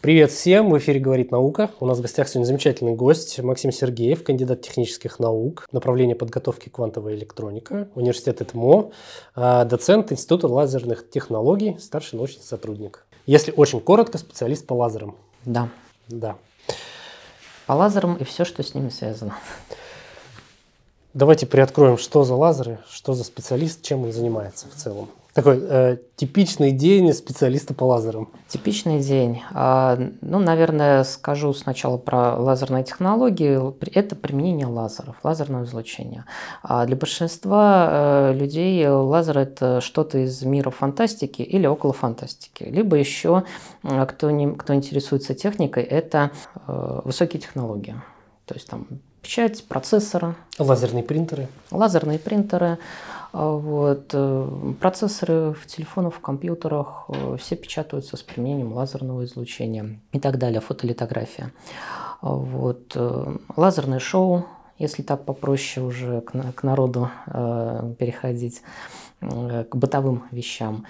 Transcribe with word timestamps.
Привет 0.00 0.30
всем! 0.30 0.70
В 0.70 0.78
эфире 0.78 1.00
«Говорит 1.00 1.32
наука». 1.32 1.70
У 1.80 1.86
нас 1.86 1.98
в 1.98 2.02
гостях 2.02 2.28
сегодня 2.28 2.46
замечательный 2.46 2.94
гость 2.94 3.40
Максим 3.40 3.72
Сергеев, 3.72 4.22
кандидат 4.22 4.62
технических 4.62 5.18
наук, 5.18 5.66
направление 5.72 6.14
подготовки 6.14 6.68
квантовая 6.68 7.16
электроника, 7.16 7.88
университет 7.96 8.40
ЭТМО, 8.40 8.92
а, 9.34 9.64
доцент 9.64 10.12
Института 10.12 10.46
лазерных 10.46 11.10
технологий, 11.10 11.76
старший 11.80 12.16
научный 12.16 12.44
сотрудник. 12.44 13.06
Если 13.26 13.50
очень 13.50 13.80
коротко, 13.80 14.18
специалист 14.18 14.64
по 14.68 14.74
лазерам. 14.74 15.16
Да. 15.44 15.68
Да. 16.06 16.36
По 17.66 17.72
лазерам 17.72 18.14
и 18.14 18.22
все, 18.22 18.44
что 18.44 18.62
с 18.62 18.74
ними 18.74 18.90
связано. 18.90 19.34
Давайте 21.12 21.44
приоткроем, 21.44 21.98
что 21.98 22.22
за 22.22 22.36
лазеры, 22.36 22.78
что 22.88 23.14
за 23.14 23.24
специалист, 23.24 23.82
чем 23.82 24.04
он 24.04 24.12
занимается 24.12 24.68
в 24.68 24.76
целом. 24.76 25.10
Такой 25.38 25.60
э, 25.62 25.98
типичный 26.16 26.72
день 26.72 27.12
специалиста 27.12 27.72
по 27.72 27.84
лазерам. 27.84 28.28
Типичный 28.48 28.98
день. 28.98 29.40
А, 29.52 29.96
ну, 30.20 30.40
наверное, 30.40 31.04
скажу 31.04 31.54
сначала 31.54 31.96
про 31.96 32.34
лазерные 32.34 32.82
технологии. 32.82 33.72
Это 33.96 34.16
применение 34.16 34.66
лазеров, 34.66 35.14
лазерного 35.22 35.62
излучения. 35.62 36.24
А 36.64 36.84
для 36.86 36.96
большинства 36.96 37.88
э, 37.88 38.32
людей 38.34 38.84
лазер 38.88 39.38
это 39.38 39.80
что-то 39.80 40.18
из 40.18 40.42
мира 40.42 40.70
фантастики 40.70 41.42
или 41.42 41.68
около 41.68 41.92
фантастики. 41.92 42.64
Либо 42.64 42.96
еще, 42.96 43.44
кто, 44.08 44.32
не, 44.32 44.52
кто 44.52 44.74
интересуется 44.74 45.34
техникой, 45.34 45.84
это 45.84 46.32
э, 46.66 47.00
высокие 47.04 47.40
технологии. 47.40 47.94
То 48.44 48.54
есть 48.54 48.66
там 48.66 48.88
печать, 49.22 49.62
процессоры. 49.68 50.34
Лазерные 50.58 51.04
принтеры. 51.04 51.46
Лазерные 51.70 52.18
принтеры. 52.18 52.78
А, 53.32 53.52
вот. 53.52 54.10
Э, 54.12 54.72
процессоры 54.80 55.52
в 55.52 55.66
телефонах, 55.66 56.14
в 56.14 56.20
компьютерах 56.20 57.04
э, 57.08 57.36
все 57.38 57.56
печатаются 57.56 58.16
с 58.16 58.22
применением 58.22 58.72
лазерного 58.72 59.24
излучения 59.24 60.00
и 60.12 60.18
так 60.20 60.38
далее, 60.38 60.60
фотолитография. 60.60 61.52
А, 62.20 62.32
вот. 62.32 62.92
Э, 62.94 63.36
лазерное 63.56 63.98
шоу, 63.98 64.46
если 64.78 65.02
так 65.02 65.24
попроще 65.24 65.84
уже 65.84 66.20
к 66.20 66.62
народу 66.62 67.10
переходить, 67.26 68.62
к 69.20 69.74
бытовым 69.74 70.22
вещам. 70.30 70.86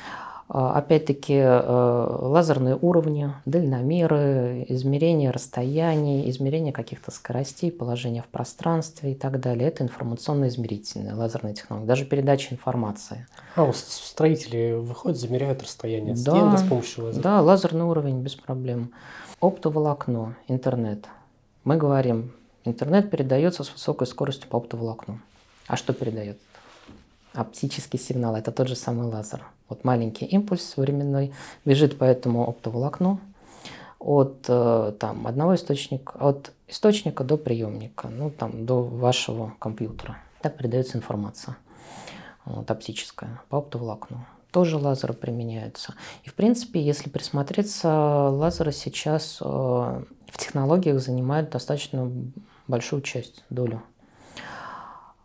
А, 0.50 0.78
опять-таки 0.78 1.34
э, 1.34 2.06
лазерные 2.20 2.78
уровни, 2.80 3.30
дальномеры, 3.44 4.64
измерение 4.68 5.30
расстояний, 5.30 6.28
измерение 6.30 6.72
каких-то 6.72 7.10
скоростей, 7.10 7.70
положения 7.70 8.22
в 8.22 8.28
пространстве 8.28 9.12
и 9.12 9.14
так 9.14 9.40
далее. 9.40 9.68
Это 9.68 9.84
информационно-измерительные 9.84 11.12
лазерные 11.12 11.52
технологии, 11.52 11.86
даже 11.86 12.06
передача 12.06 12.54
информации. 12.54 13.26
А, 13.56 13.64
у 13.64 13.74
строители 13.74 14.72
выходят, 14.72 15.18
замеряют 15.18 15.62
расстояние 15.62 16.14
от 16.14 16.24
да, 16.24 16.32
стен 16.32 16.66
с 16.66 16.68
помощью 16.68 17.04
лазера? 17.04 17.22
Да, 17.22 17.42
лазерный 17.42 17.84
уровень 17.84 18.22
без 18.22 18.34
проблем. 18.34 18.92
Оптоволокно, 19.40 20.34
интернет. 20.48 21.04
Мы 21.64 21.76
говорим, 21.76 22.32
интернет 22.64 23.10
передается 23.10 23.64
с 23.64 23.70
высокой 23.70 24.06
скоростью 24.06 24.48
по 24.48 24.56
оптоволокну. 24.56 25.20
А 25.66 25.76
что 25.76 25.92
передает? 25.92 26.38
Оптический 27.38 28.00
сигнал– 28.00 28.34
это 28.36 28.50
тот 28.50 28.66
же 28.66 28.74
самый 28.74 29.06
лазер. 29.06 29.44
Вот 29.68 29.84
маленький 29.84 30.24
импульс 30.24 30.76
временной 30.76 31.32
бежит 31.64 31.96
по 31.96 32.02
этому 32.02 32.48
оптоволокну 32.48 33.20
от 34.00 34.46
э, 34.48 34.92
там, 34.98 35.24
одного 35.24 35.54
источника, 35.54 36.18
от 36.18 36.50
источника 36.66 37.22
до 37.22 37.36
приемника, 37.36 38.08
ну 38.08 38.32
там 38.32 38.66
до 38.66 38.82
вашего 38.82 39.54
компьютера. 39.60 40.18
Так 40.42 40.56
передается 40.56 40.98
информация 40.98 41.56
вот, 42.44 42.68
оптическая 42.68 43.40
по 43.50 43.58
оптоволокну. 43.58 44.26
Тоже 44.50 44.76
лазеры 44.76 45.14
применяются. 45.14 45.94
И 46.24 46.30
в 46.30 46.34
принципе, 46.34 46.82
если 46.82 47.08
присмотреться, 47.08 47.88
лазеры 48.30 48.72
сейчас 48.72 49.38
э, 49.40 49.44
в 49.44 50.38
технологиях 50.38 50.98
занимают 50.98 51.50
достаточно 51.50 52.10
большую 52.66 53.02
часть, 53.02 53.44
долю 53.48 53.80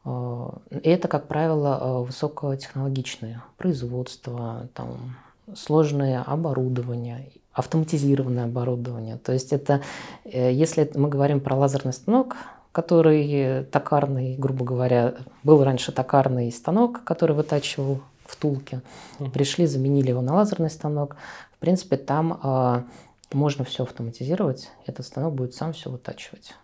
и 0.05 0.89
это, 0.89 1.07
как 1.07 1.27
правило, 1.27 1.79
э, 1.79 2.05
высокотехнологичное 2.07 3.41
производство, 3.57 4.67
там, 4.73 5.15
сложное 5.55 6.21
оборудование, 6.23 7.31
автоматизированное 7.53 8.45
оборудование. 8.45 9.17
То 9.17 9.31
есть 9.31 9.53
это, 9.53 9.81
э, 10.25 10.51
если 10.51 10.91
мы 10.95 11.07
говорим 11.07 11.39
про 11.39 11.55
лазерный 11.55 11.93
станок, 11.93 12.35
который 12.73 13.63
токарный, 13.65 14.35
грубо 14.35 14.65
говоря, 14.65 15.13
был 15.43 15.63
раньше 15.63 15.91
токарный 15.91 16.51
станок, 16.51 17.03
который 17.03 17.35
вытачивал 17.35 18.01
втулки, 18.25 18.81
пришли, 19.31 19.67
заменили 19.67 20.09
его 20.09 20.21
на 20.21 20.33
лазерный 20.33 20.71
станок. 20.71 21.15
В 21.55 21.59
принципе, 21.59 21.97
там 21.97 22.87
можно 23.31 23.63
все 23.63 23.83
автоматизировать, 23.83 24.71
этот 24.87 25.05
станок 25.05 25.35
будет 25.35 25.53
сам 25.53 25.73
все 25.73 25.91
вытачивать. 25.91 26.55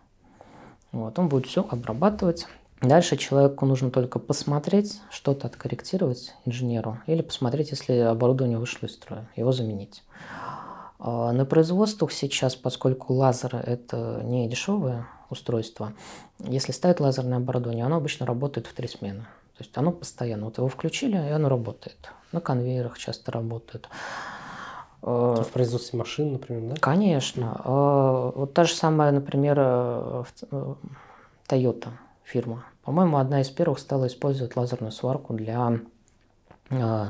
Вот, 0.91 1.19
он 1.19 1.29
будет 1.29 1.45
все 1.45 1.63
обрабатывать, 1.69 2.47
Дальше 2.81 3.17
человеку 3.17 3.65
нужно 3.65 3.91
только 3.91 4.19
посмотреть, 4.19 5.01
что-то 5.11 5.47
откорректировать 5.47 6.33
инженеру, 6.45 6.99
или 7.07 7.21
посмотреть, 7.21 7.71
если 7.71 7.93
оборудование 7.97 8.57
вышло 8.57 8.85
из 8.85 8.93
строя, 8.93 9.29
его 9.35 9.51
заменить. 9.51 10.03
А, 10.97 11.33
на 11.33 11.45
производствах 11.45 12.13
сейчас, 12.13 12.55
поскольку 12.55 13.13
лазеры– 13.13 13.57
это 13.65 14.21
не 14.23 14.47
дешевое 14.47 15.07
устройство, 15.29 15.93
если 16.39 16.71
ставить 16.71 17.01
лазерное 17.01 17.37
оборудование, 17.37 17.85
оно 17.85 17.97
обычно 17.97 18.25
работает 18.25 18.67
в 18.67 18.73
три 18.73 18.87
смены. 18.87 19.21
То 19.57 19.65
есть 19.65 19.77
оно 19.77 19.91
постоянно. 19.91 20.45
Вот 20.45 20.57
его 20.57 20.69
включили, 20.69 21.17
и 21.17 21.31
оно 21.31 21.49
работает. 21.49 22.11
На 22.31 22.39
конвейерах 22.39 22.97
часто 22.97 23.33
работает. 23.33 23.89
А, 25.01 25.43
в 25.43 25.49
производстве 25.49 25.99
машин, 25.99 26.31
например, 26.31 26.75
да? 26.75 26.75
Конечно. 26.79 27.61
А, 27.65 28.31
вот 28.33 28.53
та 28.53 28.63
же 28.63 28.73
самая, 28.73 29.11
например, 29.11 29.57
э, 29.59 30.23
э, 30.51 30.75
Toyota 31.49 31.89
фирма. 32.29 32.65
По-моему, 32.83 33.17
одна 33.17 33.41
из 33.41 33.49
первых 33.49 33.79
стала 33.79 34.07
использовать 34.07 34.55
лазерную 34.55 34.91
сварку 34.91 35.33
для 35.33 35.79
э, 36.69 37.09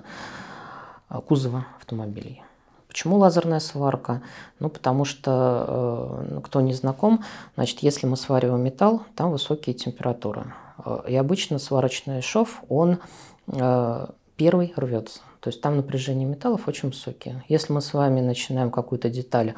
кузова 1.27 1.65
автомобилей. 1.77 2.41
Почему 2.87 3.17
лазерная 3.17 3.59
сварка? 3.59 4.21
Ну, 4.59 4.69
потому 4.69 5.05
что, 5.05 6.25
э, 6.27 6.41
кто 6.43 6.61
не 6.61 6.73
знаком, 6.73 7.23
значит, 7.55 7.79
если 7.79 8.07
мы 8.07 8.17
свариваем 8.17 8.63
металл, 8.63 9.03
там 9.15 9.31
высокие 9.31 9.75
температуры. 9.75 10.53
Э, 10.83 11.01
и 11.07 11.15
обычно 11.15 11.59
сварочный 11.59 12.21
шов, 12.21 12.63
он 12.67 12.99
э, 13.47 14.07
первый 14.37 14.73
рвется. 14.75 15.19
То 15.39 15.49
есть 15.49 15.61
там 15.61 15.77
напряжение 15.77 16.27
металлов 16.27 16.67
очень 16.67 16.89
высокие. 16.89 17.43
Если 17.47 17.71
мы 17.71 17.81
с 17.81 17.93
вами 17.93 18.21
начинаем 18.21 18.71
какую-то 18.71 19.09
деталь 19.09 19.53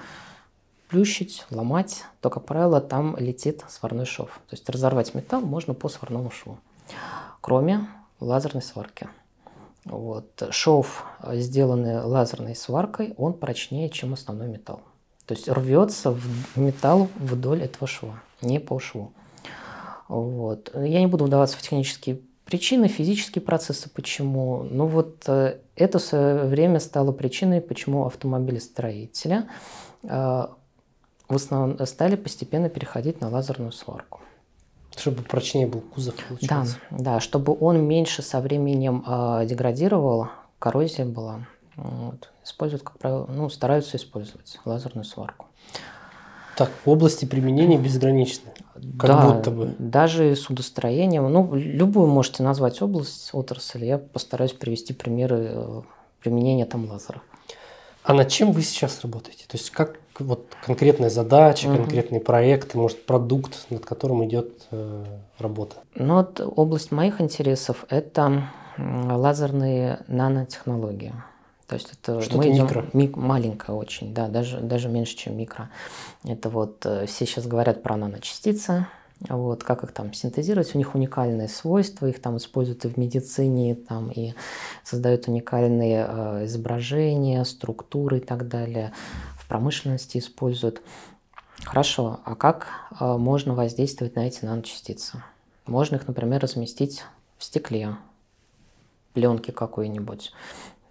плющить, 0.91 1.46
ломать, 1.50 2.03
то, 2.19 2.29
как 2.29 2.46
правило, 2.46 2.81
там 2.81 3.16
летит 3.18 3.63
сварной 3.69 4.06
шов. 4.06 4.41
То 4.50 4.56
есть 4.56 4.69
разорвать 4.69 5.16
металл 5.16 5.40
можно 5.40 5.74
по 5.74 5.88
сварному 5.88 6.29
шву, 6.31 6.57
кроме 7.40 7.88
лазерной 8.19 8.62
сварки. 8.62 9.07
Вот. 9.85 10.44
Шов, 10.51 11.06
сделанный 11.31 12.01
лазерной 12.01 12.56
сваркой, 12.56 13.13
он 13.18 13.34
прочнее, 13.34 13.90
чем 13.90 14.13
основной 14.13 14.50
металл. 14.50 14.81
То 15.25 15.34
есть 15.34 15.47
рвется 15.47 16.12
в 16.12 16.57
металл 16.57 17.07
вдоль 17.16 17.63
этого 17.63 17.88
шва, 17.88 18.22
не 18.41 18.59
по 18.59 18.78
шву. 18.80 19.13
Вот. 20.09 20.72
Я 20.75 21.00
не 21.00 21.07
буду 21.07 21.24
вдаваться 21.24 21.57
в 21.57 21.62
технические 21.62 22.19
причины, 22.44 22.90
физические 22.90 23.41
процессы, 23.41 23.90
почему. 23.90 24.63
Но 24.63 24.88
вот 24.88 25.24
э, 25.28 25.59
это 25.78 26.00
в 26.00 26.01
свое 26.01 26.44
время 26.44 26.81
стало 26.81 27.13
причиной, 27.13 27.62
почему 27.62 28.06
автомобилестроители 28.06 29.46
э, 30.03 30.47
в 31.31 31.36
основном 31.36 31.86
стали 31.86 32.16
постепенно 32.16 32.69
переходить 32.69 33.22
на 33.22 33.30
лазерную 33.30 33.72
сварку. 33.72 34.19
Чтобы 34.96 35.24
прочнее 35.24 35.68
был 35.68 35.80
кузов, 35.80 36.16
получается. 36.28 36.78
Да, 36.92 36.97
да, 36.97 37.19
чтобы 37.22 37.56
он 37.58 37.81
меньше 37.81 38.22
со 38.22 38.42
временем 38.42 39.03
э, 39.08 39.46
деградировал, 39.46 40.28
коррозия 40.59 41.06
была. 41.06 41.47
Вот. 41.78 42.30
Используют, 42.44 42.84
как 42.84 43.00
правило, 43.00 43.25
ну, 43.34 43.50
стараются 43.50 43.96
использовать 43.96 44.59
лазерную 44.66 45.06
сварку. 45.06 45.47
Так, 46.57 46.69
области 46.86 47.24
применения 47.24 47.78
безграничны. 47.78 48.51
Как 49.00 49.10
да, 49.10 49.31
будто 49.31 49.51
бы. 49.51 49.75
даже 49.80 50.36
судостроение. 50.36 51.22
Ну, 51.22 51.56
любую 51.56 52.07
можете 52.07 52.44
назвать 52.44 52.81
область, 52.81 53.30
отрасль. 53.31 53.86
Я 53.86 53.98
постараюсь 53.98 54.51
привести 54.51 54.94
примеры 54.94 55.48
э, 55.50 55.81
применения 56.22 56.66
там 56.66 56.89
лазеров. 56.89 57.22
А 58.03 58.13
над 58.13 58.30
чем 58.30 58.51
вы 58.51 58.62
сейчас 58.62 59.01
работаете? 59.01 59.45
То 59.48 59.57
есть 59.57 59.69
как 59.71 60.00
вот 60.19 60.45
конкретная 60.65 61.09
задача, 61.09 61.68
угу. 61.68 61.77
конкретный 61.77 62.19
проект, 62.19 62.74
может 62.75 63.06
продукт, 63.06 63.65
над 63.69 63.86
которым 63.86 64.25
идет 64.25 64.63
э, 64.71 65.06
работа? 65.39 65.77
Ну 65.95 66.15
вот 66.15 66.42
область 66.42 66.92
моих 66.92 67.21
интересов– 67.21 67.86
это 67.89 68.50
лазерные 68.77 70.00
нанотехнологии. 70.07 71.13
То 71.68 71.75
есть 71.75 71.94
это 71.94 72.19
Что-то 72.19 72.38
мы 72.38 72.51
идем, 72.51 72.65
микро. 72.65 72.86
Мик, 72.92 73.15
маленькое 73.15 73.77
очень, 73.77 74.13
да, 74.13 74.27
даже, 74.27 74.59
даже 74.59 74.89
меньше, 74.89 75.15
чем 75.15 75.38
микро. 75.38 75.69
Это 76.25 76.50
вот 76.50 76.86
э, 76.86 77.06
все 77.06 77.25
сейчас 77.25 77.47
говорят 77.47 77.81
про 77.81 77.95
наночастицы, 77.95 78.88
вот, 79.29 79.63
как 79.63 79.83
их 79.83 79.91
там 79.91 80.13
синтезировать, 80.13 80.73
у 80.73 80.77
них 80.77 80.95
уникальные 80.95 81.47
свойства, 81.47 82.07
их 82.07 82.21
там 82.21 82.38
используют 82.38 82.85
и 82.85 82.89
в 82.89 82.97
медицине, 82.97 83.75
там, 83.75 84.12
и 84.12 84.33
создают 84.83 85.27
уникальные 85.27 86.06
э, 86.07 86.45
изображения, 86.45 87.44
структуры 87.45 88.18
и 88.18 88.21
так 88.21 88.47
далее 88.47 88.94
промышленности 89.51 90.18
используют. 90.18 90.81
Хорошо, 91.65 92.21
а 92.23 92.35
как 92.35 92.68
э, 92.97 93.18
можно 93.18 93.53
воздействовать 93.53 94.15
на 94.15 94.25
эти 94.25 94.45
наночастицы? 94.45 95.21
Можно 95.65 95.97
их, 95.97 96.07
например, 96.07 96.39
разместить 96.39 97.03
в 97.38 97.44
стекле, 97.44 97.97
пленке 99.12 99.51
какой-нибудь. 99.51 100.31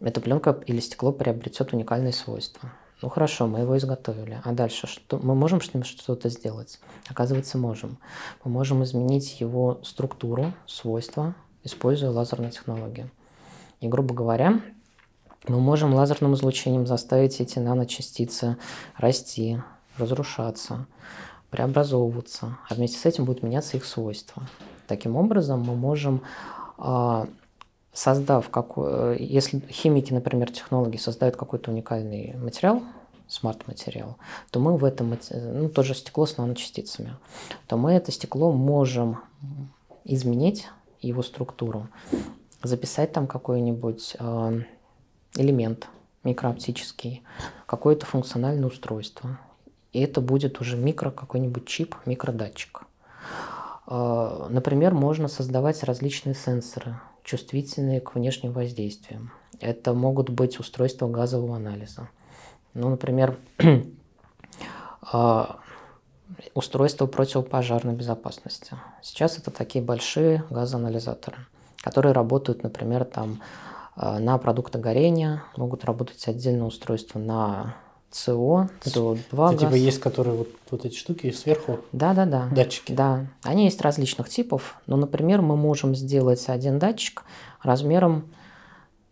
Эта 0.01 0.21
пленка 0.21 0.63
или 0.67 0.79
стекло 0.81 1.11
приобретет 1.11 1.73
уникальные 1.73 2.13
свойства. 2.13 2.71
Ну 3.03 3.09
хорошо, 3.09 3.47
мы 3.47 3.61
его 3.61 3.79
изготовили. 3.79 4.41
А 4.45 4.53
дальше 4.53 4.87
что? 4.87 5.19
Мы 5.19 5.35
можем 5.35 5.63
с 5.63 5.73
ним 5.73 5.85
что-то 5.85 6.29
сделать? 6.29 6.81
Оказывается, 7.09 7.57
можем. 7.57 7.99
Мы 8.45 8.51
можем 8.51 8.85
изменить 8.85 9.41
его 9.41 9.81
структуру, 9.83 10.53
свойства, 10.67 11.35
используя 11.65 12.11
лазерные 12.11 12.51
технологии. 12.51 13.11
И, 13.81 13.89
грубо 13.89 14.15
говоря, 14.15 14.61
мы 15.49 15.61
можем 15.61 15.95
лазерным 15.95 16.35
излучением 16.35 16.87
заставить 16.87 17.41
эти 17.41 17.59
наночастицы 17.59 18.59
расти, 18.99 19.59
разрушаться, 19.97 20.87
преобразовываться, 21.49 22.59
а 22.69 22.75
вместе 22.75 22.99
с 22.99 23.07
этим 23.07 23.25
будут 23.25 23.43
меняться 23.43 23.79
их 23.79 23.87
свойства. 23.87 24.43
Таким 24.87 25.17
образом, 25.17 25.61
мы 25.61 25.75
можем 25.75 26.23
а, 26.77 27.27
создав 27.93 28.49
какой, 28.51 29.23
если 29.23 29.61
химики, 29.71 30.13
например, 30.13 30.51
технологи 30.51 30.97
создают 30.97 31.37
какой-то 31.37 31.71
уникальный 31.71 32.35
материал, 32.37 32.83
смарт-материал, 33.29 34.17
то 34.51 34.61
мы 34.61 34.77
в 34.77 34.85
этом, 34.85 35.17
ну, 35.31 35.69
тоже 35.69 35.95
стекло 35.95 36.27
с 36.27 36.37
наночастицами, 36.37 37.15
то 37.67 37.77
мы 37.77 37.93
это 37.93 38.11
стекло 38.11 38.53
можем 38.53 39.21
изменить, 40.05 40.67
его 41.01 41.23
структуру, 41.23 41.89
записать 42.63 43.13
там 43.13 43.27
какой-нибудь 43.27 44.17
э, 44.19 44.63
элемент 45.37 45.89
микрооптический, 46.25 47.23
какое-то 47.67 48.05
функциональное 48.05 48.69
устройство. 48.69 49.39
И 49.93 50.01
это 50.01 50.21
будет 50.21 50.61
уже 50.61 50.77
микро 50.77 51.11
какой-нибудь 51.11 51.67
чип, 51.67 51.97
микродатчик. 52.05 52.83
Э, 53.87 54.47
например, 54.51 54.93
можно 54.93 55.29
создавать 55.29 55.83
различные 55.83 56.35
сенсоры, 56.35 57.01
чувствительные 57.25 58.01
к 58.01 58.15
внешним 58.15 58.53
воздействиям. 58.53 59.33
Это 59.61 59.93
могут 59.93 60.31
быть 60.31 60.59
устройства 60.59 61.09
газового 61.09 61.57
анализа. 61.57 62.09
Ну, 62.75 62.89
например, 62.89 63.39
а, 65.13 65.59
устройства 66.55 67.07
противопожарной 67.07 67.95
безопасности. 67.95 68.77
Сейчас 69.03 69.39
это 69.39 69.51
такие 69.51 69.85
большие 69.85 70.45
газоанализаторы, 70.51 71.39
которые 71.79 72.13
работают, 72.13 72.63
например, 72.63 73.05
там 73.05 73.41
а, 73.97 74.19
на 74.19 74.39
продукты 74.39 74.79
горения, 74.79 75.43
могут 75.57 75.85
работать 75.85 76.27
отдельно 76.29 76.67
устройства 76.67 77.19
на 77.19 77.77
СО, 78.11 78.69
СО2 78.85 79.55
Это 79.55 79.57
типа 79.57 79.75
есть, 79.75 80.01
которые 80.01 80.37
вот, 80.37 80.49
вот 80.71 80.85
эти 80.85 80.97
штуки 80.97 81.31
сверху? 81.31 81.79
Да, 81.93 82.13
да, 82.13 82.27
да. 82.27 82.49
Датчики? 82.51 82.93
Да. 82.93 83.27
Они 83.43 83.65
есть 83.65 83.81
различных 83.81 84.29
типов. 84.29 84.77
Но, 84.87 84.97
например, 84.97 85.43
мы 85.43 85.57
можем 85.57 85.95
сделать 85.95 86.45
один 86.49 86.79
датчик 86.79 87.23
размером 87.63 88.29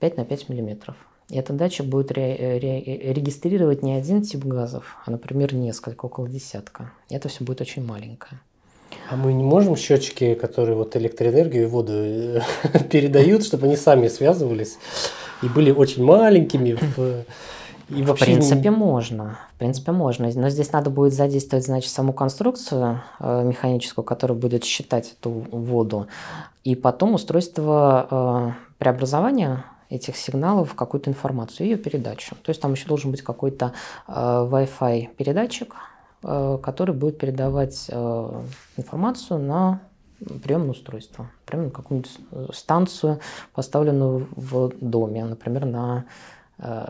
5 0.00 0.16
на 0.16 0.24
5 0.24 0.48
миллиметров. 0.48 0.96
И 1.30 1.36
этот 1.36 1.56
датчик 1.56 1.86
будет 1.86 2.10
ре- 2.10 2.58
ре- 2.58 3.12
регистрировать 3.12 3.82
не 3.82 3.94
один 3.94 4.22
тип 4.22 4.44
газов, 4.44 4.96
а, 5.04 5.10
например, 5.10 5.54
несколько, 5.54 6.06
около 6.06 6.28
десятка. 6.28 6.90
И 7.10 7.14
это 7.14 7.28
все 7.28 7.44
будет 7.44 7.60
очень 7.60 7.84
маленькое. 7.84 8.40
А 9.10 9.16
мы 9.16 9.34
не 9.34 9.44
можем 9.44 9.76
счетчики, 9.76 10.34
которые 10.34 10.74
вот 10.74 10.96
электроэнергию 10.96 11.64
и 11.64 11.66
воду 11.66 11.92
э, 11.94 12.40
передают, 12.90 13.44
чтобы 13.44 13.66
они 13.66 13.76
сами 13.76 14.08
связывались 14.08 14.78
и 15.42 15.48
были 15.48 15.70
очень 15.70 16.02
маленькими 16.02 16.72
в 16.96 17.24
и. 17.88 18.02
В 18.02 18.14
принципе, 18.14 18.70
можно. 18.70 19.38
В 19.54 19.58
принципе, 19.58 19.92
можно. 19.92 20.30
Но 20.34 20.48
здесь 20.48 20.72
надо 20.72 20.90
будет 20.90 21.14
задействовать, 21.14 21.64
значит, 21.64 21.90
саму 21.90 22.12
конструкцию 22.12 23.00
э, 23.18 23.44
механическую, 23.44 24.04
которая 24.04 24.36
будет 24.36 24.64
считать 24.64 25.14
эту 25.18 25.30
воду. 25.30 26.06
И 26.64 26.74
потом 26.74 27.14
устройство 27.14 28.06
э, 28.10 28.50
преобразования 28.78 29.64
этих 29.90 30.16
сигналов 30.16 30.72
в 30.72 30.74
какую-то 30.74 31.10
информацию, 31.10 31.66
ее 31.68 31.76
передачу. 31.76 32.34
То 32.42 32.50
есть 32.50 32.60
там 32.60 32.72
еще 32.72 32.86
должен 32.86 33.10
быть 33.10 33.22
какой-то 33.22 33.72
э, 34.06 34.12
Wi-Fi 34.12 35.08
передатчик, 35.16 35.74
э, 36.22 36.58
который 36.62 36.94
будет 36.94 37.18
передавать 37.18 37.86
э, 37.88 38.42
информацию 38.76 39.40
на 39.40 39.80
приемное 40.42 40.72
устройство, 40.72 41.30
прямо 41.46 41.64
на 41.64 41.70
какую-нибудь 41.70 42.18
станцию, 42.52 43.20
поставленную 43.54 44.26
в 44.34 44.72
доме, 44.80 45.24
например, 45.24 45.64
на 45.64 46.04
э, 46.58 46.86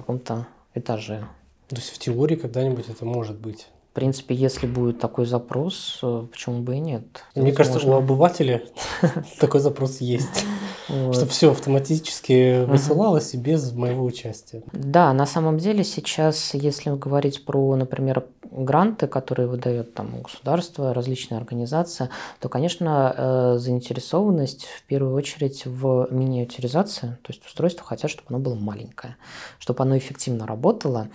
каком-то 0.00 0.46
этаже. 0.74 1.26
То 1.68 1.76
есть 1.76 1.90
в 1.90 1.98
теории 1.98 2.36
когда-нибудь 2.36 2.88
это 2.88 3.04
может 3.04 3.38
быть? 3.38 3.68
Принципе, 3.98 4.32
если 4.32 4.68
будет 4.68 5.00
такой 5.00 5.26
запрос, 5.26 5.98
э, 6.04 6.26
почему 6.30 6.60
бы 6.60 6.76
и 6.76 6.78
нет? 6.78 7.02
Мне 7.34 7.50
кажется, 7.50 7.84
у 7.84 7.94
обывателя 7.94 8.62
такой 9.40 9.58
запрос 9.58 10.00
есть. 10.00 10.44
Вот. 10.88 11.16
Чтобы 11.16 11.32
все 11.32 11.50
автоматически 11.50 12.64
высылалось 12.64 13.34
угу. 13.34 13.38
и 13.38 13.44
без 13.44 13.72
моего 13.72 14.04
участия. 14.04 14.62
Да, 14.72 15.12
на 15.12 15.26
самом 15.26 15.58
деле 15.58 15.82
сейчас, 15.82 16.54
если 16.54 16.90
говорить 16.90 17.44
про, 17.44 17.74
например, 17.74 18.24
гранты, 18.52 19.08
которые 19.08 19.48
выдает 19.48 19.94
там 19.94 20.22
государство, 20.22 20.94
различные 20.94 21.38
организации, 21.38 22.08
то, 22.38 22.48
конечно, 22.48 23.12
э, 23.16 23.58
заинтересованность 23.58 24.66
в 24.66 24.84
первую 24.84 25.16
очередь 25.16 25.66
в 25.66 26.06
миниатюризации, 26.12 27.18
то 27.22 27.32
есть 27.32 27.44
устройство 27.44 27.84
хотят, 27.84 28.12
чтобы 28.12 28.28
оно 28.28 28.38
было 28.38 28.54
маленькое, 28.54 29.16
чтобы 29.58 29.82
оно 29.82 29.98
эффективно 29.98 30.46
работало, 30.46 31.08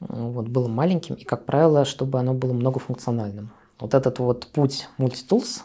вот, 0.00 0.48
было 0.48 0.68
маленьким 0.68 1.14
и, 1.14 1.24
как 1.24 1.44
правило, 1.46 1.84
чтобы 1.84 2.18
оно 2.18 2.34
было 2.34 2.52
многофункциональным. 2.52 3.50
Вот 3.78 3.94
этот 3.94 4.18
вот 4.18 4.46
путь 4.48 4.88
мультитулс, 4.98 5.64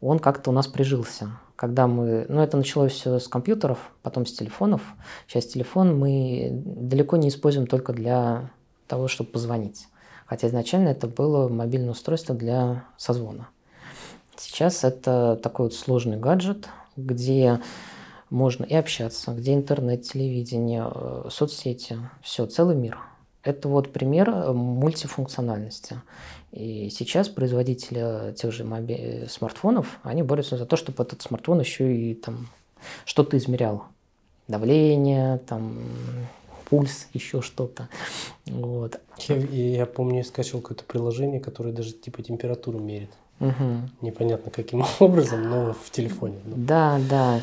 он 0.00 0.18
как-то 0.18 0.50
у 0.50 0.52
нас 0.52 0.66
прижился 0.66 1.30
когда 1.56 1.86
мы... 1.86 2.26
Ну, 2.28 2.42
это 2.42 2.56
началось 2.58 2.92
все 2.92 3.18
с 3.18 3.28
компьютеров, 3.28 3.78
потом 4.02 4.26
с 4.26 4.32
телефонов. 4.32 4.82
Сейчас 5.26 5.46
телефон 5.46 5.98
мы 5.98 6.50
далеко 6.52 7.16
не 7.16 7.28
используем 7.28 7.66
только 7.66 7.92
для 7.92 8.50
того, 8.86 9.08
чтобы 9.08 9.30
позвонить. 9.30 9.88
Хотя 10.26 10.48
изначально 10.48 10.90
это 10.90 11.06
было 11.06 11.48
мобильное 11.48 11.92
устройство 11.92 12.34
для 12.34 12.84
созвона. 12.98 13.48
Сейчас 14.36 14.84
это 14.84 15.40
такой 15.42 15.66
вот 15.66 15.74
сложный 15.74 16.18
гаджет, 16.18 16.68
где 16.96 17.60
можно 18.28 18.64
и 18.64 18.74
общаться, 18.74 19.32
где 19.32 19.54
интернет, 19.54 20.02
телевидение, 20.02 20.86
э, 20.94 21.28
соцсети, 21.30 21.96
все, 22.22 22.44
целый 22.46 22.76
мир. 22.76 22.98
Это 23.46 23.68
вот 23.68 23.92
пример 23.92 24.28
э, 24.28 24.52
мультифункциональности. 24.52 26.00
И 26.50 26.90
сейчас 26.90 27.28
производители 27.28 28.34
тех 28.34 28.52
же 28.52 28.64
моби- 28.64 29.26
смартфонов, 29.28 30.00
они 30.02 30.22
борются 30.22 30.56
за 30.56 30.66
то, 30.66 30.76
чтобы 30.76 31.02
этот 31.04 31.22
смартфон 31.22 31.60
еще 31.60 31.94
и 31.94 32.14
там 32.14 32.48
что-то 33.04 33.38
измерял. 33.38 33.84
Давление, 34.48 35.38
там, 35.38 35.78
пульс, 36.68 37.06
еще 37.12 37.40
что-то. 37.40 37.88
Вот. 38.46 39.00
Я, 39.28 39.36
я 39.36 39.86
помню, 39.86 40.18
я 40.18 40.24
скачивал 40.24 40.60
какое-то 40.60 40.84
приложение, 40.84 41.40
которое 41.40 41.72
даже 41.72 41.92
типа 41.92 42.22
температуру 42.22 42.80
мерит. 42.80 43.10
Угу. 43.38 43.90
Непонятно 44.00 44.50
каким 44.50 44.84
образом, 44.98 45.48
но 45.48 45.72
в 45.72 45.90
телефоне. 45.90 46.36
Да, 46.44 47.00
да. 47.08 47.42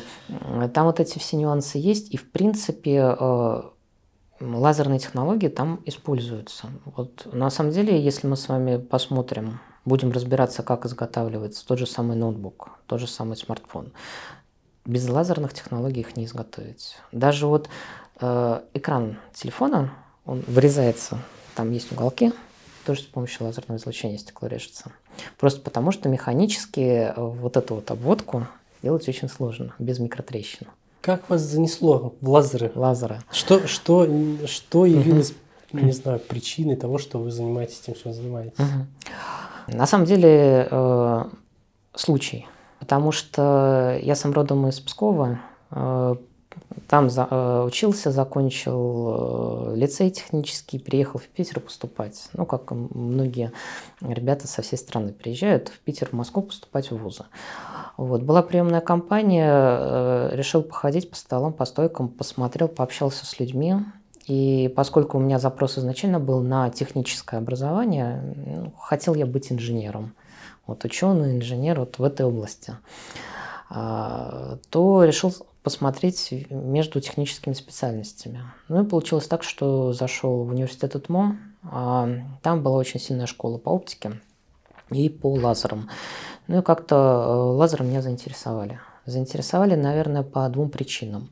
Там 0.68 0.86
вот 0.86 1.00
эти 1.00 1.18
все 1.18 1.36
нюансы 1.36 1.78
есть. 1.78 2.12
И 2.12 2.16
в 2.16 2.30
принципе 2.30 3.16
э, 3.18 3.62
лазерные 4.52 4.98
технологии 4.98 5.48
там 5.48 5.80
используются. 5.86 6.68
Вот 6.84 7.26
на 7.32 7.50
самом 7.50 7.72
деле, 7.72 8.00
если 8.00 8.26
мы 8.26 8.36
с 8.36 8.48
вами 8.48 8.78
посмотрим, 8.78 9.60
будем 9.84 10.12
разбираться, 10.12 10.62
как 10.62 10.84
изготавливается 10.86 11.66
тот 11.66 11.78
же 11.78 11.86
самый 11.86 12.16
ноутбук, 12.16 12.70
тот 12.86 13.00
же 13.00 13.06
самый 13.06 13.36
смартфон, 13.36 13.92
без 14.84 15.08
лазерных 15.08 15.54
технологий 15.54 16.00
их 16.00 16.16
не 16.16 16.24
изготовить. 16.24 16.96
Даже 17.12 17.46
вот 17.46 17.68
э, 18.20 18.60
экран 18.74 19.18
телефона, 19.32 19.92
он 20.26 20.42
вырезается, 20.46 21.18
там 21.54 21.70
есть 21.70 21.92
уголки, 21.92 22.32
тоже 22.84 23.00
с 23.00 23.06
помощью 23.06 23.46
лазерного 23.46 23.78
излучения 23.78 24.18
стекло 24.18 24.48
режется. 24.48 24.92
Просто 25.38 25.60
потому, 25.60 25.90
что 25.90 26.08
механически 26.08 27.12
вот 27.16 27.56
эту 27.56 27.76
вот 27.76 27.90
обводку 27.90 28.46
делать 28.82 29.08
очень 29.08 29.28
сложно, 29.28 29.74
без 29.78 29.98
микротрещин. 29.98 30.66
Как 31.04 31.28
вас 31.28 31.42
занесло 31.42 32.14
в 32.22 32.30
лазеры? 32.30 32.72
Лазеры. 32.74 33.20
Что, 33.30 33.66
что, 33.66 34.08
что 34.46 34.86
явилось, 34.86 35.34
угу. 35.70 35.84
не 35.84 35.92
знаю, 35.92 36.18
причиной 36.18 36.76
того, 36.76 36.96
что 36.96 37.18
вы 37.18 37.30
занимаетесь 37.30 37.78
тем, 37.80 37.94
что 37.94 38.08
вы 38.08 38.14
занимаетесь? 38.14 38.58
Угу. 38.58 39.76
На 39.76 39.86
самом 39.86 40.06
деле 40.06 40.66
э, 40.70 41.24
случай. 41.94 42.46
Потому 42.78 43.12
что 43.12 44.00
я 44.02 44.14
сам 44.14 44.32
родом 44.32 44.66
из 44.66 44.80
Пскова, 44.80 45.40
э, 45.72 46.16
там 46.88 47.10
за, 47.10 47.26
э, 47.30 47.64
учился, 47.66 48.10
закончил 48.10 49.72
э, 49.72 49.76
лицей 49.76 50.10
технический, 50.10 50.78
приехал 50.78 51.18
в 51.18 51.24
Питер 51.24 51.60
поступать. 51.60 52.28
Ну, 52.34 52.46
как 52.46 52.70
многие 52.70 53.52
ребята 54.00 54.46
со 54.46 54.62
всей 54.62 54.76
страны 54.76 55.12
приезжают 55.12 55.68
в 55.68 55.78
Питер, 55.80 56.08
в 56.08 56.12
Москву 56.12 56.42
поступать 56.42 56.90
в 56.90 56.96
вузы. 56.96 57.24
Вот. 57.96 58.22
Была 58.22 58.42
приемная 58.42 58.80
кампания, 58.80 59.50
э, 59.50 60.30
решил 60.34 60.62
походить 60.62 61.10
по 61.10 61.16
столам, 61.16 61.52
по 61.52 61.64
стойкам, 61.64 62.08
посмотрел, 62.08 62.68
пообщался 62.68 63.24
с 63.24 63.38
людьми. 63.38 63.76
И 64.26 64.72
поскольку 64.74 65.18
у 65.18 65.20
меня 65.20 65.38
запрос 65.38 65.78
изначально 65.78 66.18
был 66.18 66.40
на 66.40 66.70
техническое 66.70 67.38
образование, 67.38 68.34
ну, 68.46 68.72
хотел 68.78 69.14
я 69.14 69.26
быть 69.26 69.52
инженером. 69.52 70.14
Вот 70.66 70.84
ученый, 70.84 71.36
инженер 71.36 71.80
вот 71.80 71.98
в 71.98 72.04
этой 72.04 72.24
области. 72.24 72.74
А, 73.68 74.58
то 74.70 75.04
решил 75.04 75.34
посмотреть 75.64 76.46
между 76.50 77.00
техническими 77.00 77.54
специальностями. 77.54 78.42
Ну 78.68 78.84
и 78.84 78.86
получилось 78.86 79.26
так, 79.26 79.42
что 79.42 79.94
зашел 79.94 80.44
в 80.44 80.50
университет 80.50 80.94
УТМО. 80.94 81.38
А, 81.64 82.08
там 82.42 82.62
была 82.62 82.76
очень 82.76 83.00
сильная 83.00 83.26
школа 83.26 83.56
по 83.56 83.70
оптике 83.70 84.20
и 84.90 85.08
по 85.08 85.32
лазерам. 85.32 85.88
Ну 86.48 86.58
и 86.58 86.62
как-то 86.62 86.94
э, 86.94 87.34
лазеры 87.56 87.84
меня 87.86 88.02
заинтересовали. 88.02 88.78
Заинтересовали, 89.06 89.74
наверное, 89.74 90.22
по 90.22 90.46
двум 90.50 90.68
причинам. 90.68 91.30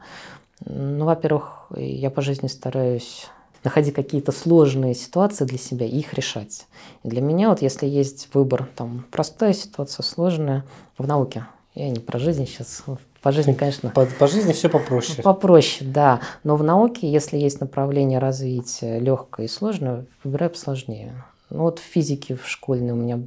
Ну, 0.65 1.05
во-первых, 1.05 1.67
я 1.77 2.11
по 2.11 2.23
жизни 2.23 2.47
стараюсь 2.47 3.27
находить 3.65 3.95
какие-то 3.95 4.33
сложные 4.33 4.95
ситуации 4.95 5.45
для 5.45 5.59
себя 5.59 5.85
и 5.85 5.99
их 5.99 6.15
решать. 6.15 6.67
И 7.03 7.09
для 7.09 7.21
меня 7.21 7.51
вот 7.51 7.61
если 7.61 7.87
есть 7.87 8.29
выбор, 8.33 8.67
там, 8.77 9.05
простая 9.11 9.53
ситуация, 9.53 10.03
сложная, 10.03 10.65
в 10.97 11.07
науке, 11.07 11.47
я 11.75 11.91
не 11.91 12.01
про 12.01 12.19
жизнь 12.19 12.47
сейчас, 12.47 12.83
по 13.23 13.33
жизни, 13.33 13.53
конечно. 13.53 13.91
По, 13.91 14.05
по 14.07 14.27
жизни 14.27 14.53
все 14.53 14.69
попроще. 14.69 15.23
Попроще, 15.23 15.89
да. 15.89 16.21
Но 16.43 16.57
в 16.57 16.65
науке, 16.65 17.11
если 17.11 17.39
есть 17.39 17.61
направление 17.61 18.19
развития 18.19 18.99
легкое 18.99 19.47
и 19.47 19.49
сложное, 19.49 20.07
выбираю 20.25 20.51
посложнее. 20.51 21.25
Ну 21.51 21.63
вот 21.63 21.79
в 21.79 21.83
физике 21.83 22.35
в 22.35 22.49
школьной 22.49 22.93
у 22.93 22.97
меня 22.97 23.21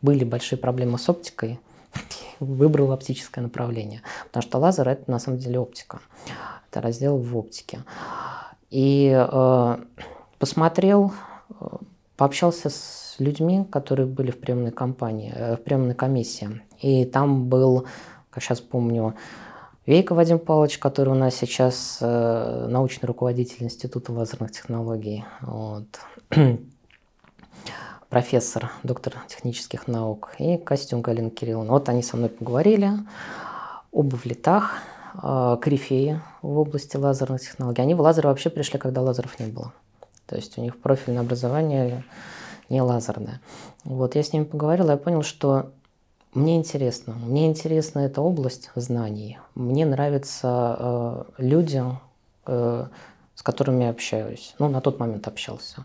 были 0.00 0.24
большие 0.24 0.58
проблемы 0.58 0.98
с 0.98 1.08
оптикой. 1.08 1.60
Выбрал 2.40 2.92
оптическое 2.92 3.42
направление. 3.42 4.02
Потому 4.26 4.42
что 4.42 4.58
лазер 4.58 4.88
это 4.88 5.10
на 5.10 5.18
самом 5.18 5.38
деле 5.38 5.58
оптика. 5.58 6.00
Это 6.70 6.80
раздел 6.80 7.18
в 7.18 7.36
оптике. 7.36 7.80
И 8.70 9.12
э, 9.14 9.76
посмотрел, 10.38 11.12
э, 11.60 11.66
пообщался 12.16 12.70
с 12.70 13.16
людьми, 13.18 13.66
которые 13.70 14.06
были 14.06 14.30
в 14.30 14.40
приемной 14.40 14.70
компании, 14.70 15.30
э, 15.34 15.56
в 15.56 15.62
приемной 15.62 15.94
комиссии. 15.94 16.62
И 16.80 17.04
там 17.04 17.48
был, 17.48 17.86
как 18.32 18.42
сейчас 18.42 18.60
помню, 18.60 19.14
Вейко 19.84 20.14
Вадим 20.14 20.38
Павлович, 20.38 20.78
который 20.78 21.10
у 21.10 21.16
нас 21.16 21.34
сейчас 21.34 21.98
э, 22.00 22.66
научный 22.68 23.06
руководитель 23.06 23.64
Института 23.64 24.12
лазерных 24.12 24.52
технологий. 24.52 25.24
Вот. 25.40 25.86
профессор, 28.12 28.70
доктор 28.82 29.14
технических 29.26 29.88
наук, 29.88 30.34
и 30.38 30.58
Костюм 30.58 31.00
Галина 31.00 31.30
Кирилловна. 31.30 31.72
Вот 31.72 31.88
они 31.88 32.02
со 32.02 32.18
мной 32.18 32.28
поговорили, 32.28 32.90
оба 33.90 34.16
в 34.16 34.26
летах, 34.26 34.74
э, 35.14 35.56
корифеи 35.60 36.20
в 36.42 36.58
области 36.58 36.98
лазерных 36.98 37.40
технологий. 37.40 37.80
Они 37.80 37.94
в 37.94 38.02
лазеры 38.02 38.28
вообще 38.28 38.50
пришли, 38.50 38.78
когда 38.78 39.00
лазеров 39.00 39.40
не 39.40 39.46
было. 39.46 39.72
То 40.26 40.36
есть 40.36 40.58
у 40.58 40.60
них 40.60 40.78
профильное 40.78 41.22
образование 41.22 42.04
не 42.68 42.82
лазерное. 42.82 43.40
Вот 43.84 44.14
я 44.14 44.22
с 44.22 44.34
ними 44.34 44.44
поговорила, 44.44 44.90
я 44.90 44.96
понял, 44.98 45.22
что 45.22 45.70
мне 46.34 46.56
интересно. 46.56 47.14
Мне 47.14 47.46
интересна 47.46 48.00
эта 48.00 48.22
область 48.22 48.70
знаний. 48.74 49.38
Мне 49.54 49.84
нравятся 49.84 50.76
э, 50.78 51.24
люди, 51.36 51.82
э, 52.46 52.86
с 53.34 53.42
которыми 53.42 53.84
я 53.84 53.90
общаюсь. 53.90 54.54
Ну, 54.58 54.68
на 54.68 54.80
тот 54.80 54.98
момент 54.98 55.28
общался. 55.28 55.84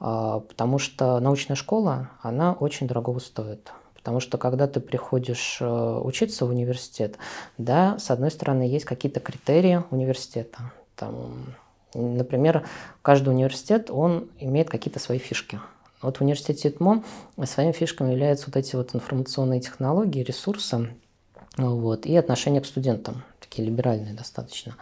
Э, 0.00 0.40
потому 0.48 0.78
что 0.78 1.20
научная 1.20 1.56
школа, 1.56 2.08
она 2.22 2.54
очень 2.54 2.86
дорого 2.86 3.18
стоит. 3.20 3.70
Потому 3.94 4.20
что 4.20 4.38
когда 4.38 4.66
ты 4.66 4.80
приходишь 4.80 5.58
э, 5.60 6.00
учиться 6.02 6.46
в 6.46 6.50
университет, 6.50 7.18
да, 7.58 7.98
с 7.98 8.10
одной 8.10 8.30
стороны, 8.30 8.62
есть 8.62 8.86
какие-то 8.86 9.20
критерии 9.20 9.82
университета. 9.90 10.72
Там, 10.94 11.54
например, 11.92 12.66
каждый 13.02 13.28
университет, 13.28 13.90
он 13.90 14.30
имеет 14.38 14.70
какие-то 14.70 15.00
свои 15.00 15.18
фишки. 15.18 15.60
Вот 16.06 16.18
в 16.18 16.20
университете 16.20 16.70
ТМО 16.70 17.02
своими 17.46 17.72
фишками 17.72 18.12
являются 18.12 18.46
вот 18.46 18.56
эти 18.56 18.76
вот 18.76 18.94
информационные 18.94 19.60
технологии, 19.60 20.22
ресурсы 20.22 20.94
вот, 21.56 22.06
и 22.06 22.16
отношения 22.16 22.60
к 22.60 22.66
студентам, 22.66 23.24
такие 23.40 23.66
либеральные 23.66 24.14
достаточно. 24.14 24.76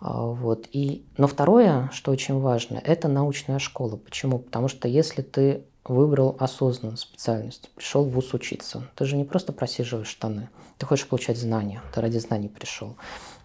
А, 0.00 0.24
вот. 0.24 0.66
И, 0.72 1.04
но 1.16 1.28
второе, 1.28 1.88
что 1.92 2.10
очень 2.10 2.40
важно, 2.40 2.82
это 2.82 3.06
научная 3.06 3.60
школа. 3.60 3.94
Почему? 3.94 4.40
Потому 4.40 4.66
что 4.66 4.88
если 4.88 5.22
ты 5.22 5.62
выбрал 5.84 6.34
осознанно 6.40 6.96
специальность, 6.96 7.70
пришел 7.76 8.04
в 8.04 8.10
ВУЗ 8.10 8.34
учиться, 8.34 8.82
ты 8.96 9.04
же 9.04 9.16
не 9.16 9.24
просто 9.24 9.52
просиживаешь 9.52 10.08
штаны, 10.08 10.48
ты 10.78 10.86
хочешь 10.86 11.06
получать 11.06 11.38
знания, 11.38 11.80
ты 11.94 12.00
ради 12.00 12.18
знаний 12.18 12.48
пришел. 12.48 12.96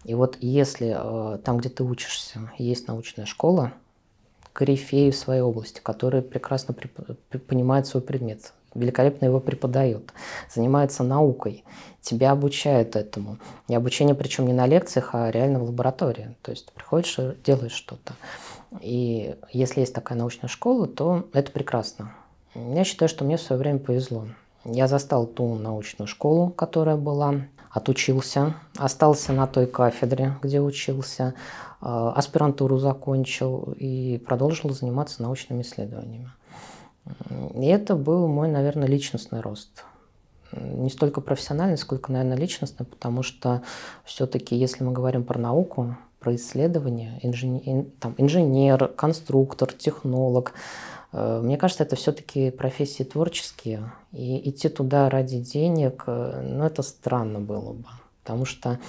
И 0.05 0.15
вот 0.15 0.38
если 0.41 0.95
э, 0.97 1.38
там, 1.38 1.57
где 1.57 1.69
ты 1.69 1.83
учишься, 1.83 2.51
есть 2.57 2.88
научная 2.88 3.27
школа, 3.27 3.74
корифеи 4.55 5.12
в 5.12 5.17
своей 5.17 5.41
области, 5.41 5.81
которые 5.81 6.24
прекрасно 6.24 6.74
понимают 7.47 7.88
свой 7.88 8.01
предмет, 8.01 8.53
великолепно 8.74 9.25
его 9.25 9.41
преподают, 9.41 10.13
занимаются 10.50 11.03
наукой, 11.03 11.65
тебя 12.01 12.31
обучают 12.31 12.95
этому. 12.95 13.38
И 13.67 13.75
обучение 13.75 14.15
причем 14.15 14.47
не 14.47 14.53
на 14.53 14.65
лекциях, 14.65 15.09
а 15.13 15.29
реально 15.29 15.59
в 15.59 15.63
лаборатории. 15.63 16.35
То 16.41 16.51
есть 16.51 16.71
приходишь 16.71 17.19
и 17.19 17.35
делаешь 17.43 17.74
что-то. 17.74 18.13
И 18.79 19.35
если 19.51 19.81
есть 19.81 19.93
такая 19.93 20.17
научная 20.17 20.47
школа, 20.47 20.88
то 20.88 21.27
это 21.33 21.51
прекрасно. 21.51 22.13
Я 22.55 22.85
считаю, 22.85 23.09
что 23.09 23.25
мне 23.25 23.35
в 23.35 23.41
свое 23.41 23.59
время 23.59 23.79
повезло. 23.79 24.25
Я 24.63 24.88
застал 24.88 25.27
ту 25.27 25.55
научную 25.55 26.07
школу, 26.07 26.50
которая 26.50 26.95
была, 26.95 27.41
отучился, 27.75 28.55
остался 28.77 29.34
на 29.34 29.46
той 29.46 29.67
кафедре, 29.67 30.36
где 30.41 30.62
учился, 30.62 31.36
Э, 31.86 32.12
аспирантуру 32.15 32.79
закончил 32.79 33.75
и 33.77 34.17
продолжил 34.25 34.72
заниматься 34.72 35.22
научными 35.22 35.62
исследованиями. 35.62 36.32
И 37.53 37.67
это 37.67 37.96
был 37.96 38.27
мой, 38.27 38.50
наверное, 38.50 38.88
личностный 38.88 39.41
рост. 39.41 39.84
Не 40.51 40.89
столько 40.89 41.22
профессиональный, 41.22 41.77
сколько, 41.77 42.12
наверное, 42.12 42.38
личностный, 42.38 42.88
потому 42.88 43.22
что 43.22 43.62
все-таки, 44.03 44.55
если 44.55 44.84
мы 44.84 44.94
говорим 44.94 45.24
про 45.24 45.38
науку, 45.38 45.96
про 46.20 46.36
исследования, 46.36 47.20
инженер, 47.22 47.86
там, 48.00 48.15
инженер 48.17 48.88
конструктор, 48.88 49.72
технолог, 49.72 50.53
мне 51.15 51.57
кажется, 51.57 51.84
это 51.84 51.95
все-таки 51.95 52.51
профессии 52.51 53.03
творческие. 53.03 53.93
И 54.12 54.50
идти 54.50 54.67
туда 54.67 55.10
ради 55.10 55.38
денег, 55.39 56.03
э, 56.07 56.41
ну, 56.41 56.65
это 56.65 56.81
странно 56.81 57.39
было 57.39 57.74
бы. 57.74 57.86
Потому 58.24 58.45
что 58.45 58.79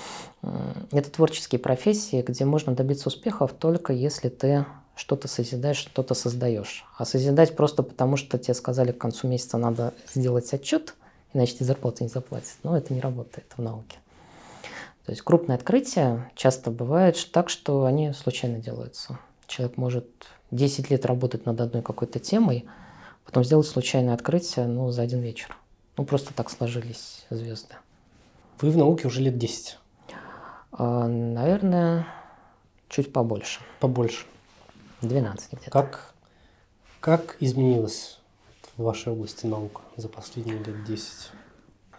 это 0.93 1.11
творческие 1.11 1.59
профессии, 1.59 2.23
где 2.27 2.47
можно 2.47 2.75
добиться 2.75 3.09
успехов 3.09 3.53
только 3.53 3.93
если 3.93 4.31
ты 4.31 4.65
что-то 4.97 5.29
созидаешь, 5.29 5.77
что-то 5.77 6.15
создаешь. 6.15 6.85
А 6.97 7.05
созидать 7.05 7.55
просто 7.55 7.83
потому, 7.83 8.17
что 8.17 8.39
тебе 8.39 8.55
сказали 8.55 8.93
к 8.93 8.99
концу 8.99 9.29
месяца 9.29 9.59
надо 9.59 9.93
сделать 10.13 10.53
отчет, 10.55 10.95
иначе 11.35 11.57
тебе 11.57 11.67
зарплату 11.67 12.03
не 12.03 12.09
заплатят. 12.09 12.57
Но 12.63 12.77
это 12.77 12.95
не 12.95 13.01
работает 13.01 13.47
в 13.57 13.63
науке. 13.63 13.99
То 15.05 15.13
есть 15.13 15.23
крупные 15.23 15.57
открытия 15.57 16.33
часто 16.35 16.71
бывает 16.71 17.17
так, 17.31 17.51
что 17.51 17.85
они 17.85 18.13
случайно 18.13 18.59
делаются. 18.59 19.19
Человек 19.47 19.77
может 19.77 20.07
10 20.51 20.91
лет 20.91 21.07
работать 21.07 21.47
над 21.47 21.61
одной 21.61 21.83
какой-то 21.83 22.19
темой, 22.19 22.67
потом 23.25 23.45
сделать 23.45 23.67
случайное 23.67 24.15
открытие 24.15 24.67
ну, 24.67 24.91
за 24.91 25.03
один 25.03 25.21
вечер. 25.21 25.57
Ну, 25.97 26.05
просто 26.05 26.35
так 26.35 26.51
сложились 26.51 27.25
звезды. 27.31 27.75
Вы 28.61 28.71
в 28.71 28.77
науке 28.77 29.07
уже 29.07 29.21
лет 29.21 29.39
10? 29.39 29.79
А, 30.73 31.09
наверное, 31.09 32.07
чуть 32.89 33.13
побольше. 33.13 33.61
Побольше. 33.81 34.27
12 35.03 35.53
где-то. 35.53 35.71
Как, 35.71 36.15
как 37.01 37.37
изменилась 37.41 38.19
в 38.77 38.83
вашей 38.83 39.13
области 39.13 39.47
наука 39.47 39.83
за 39.97 40.09
последние 40.09 40.59
лет 40.59 40.85
10? 40.85 41.31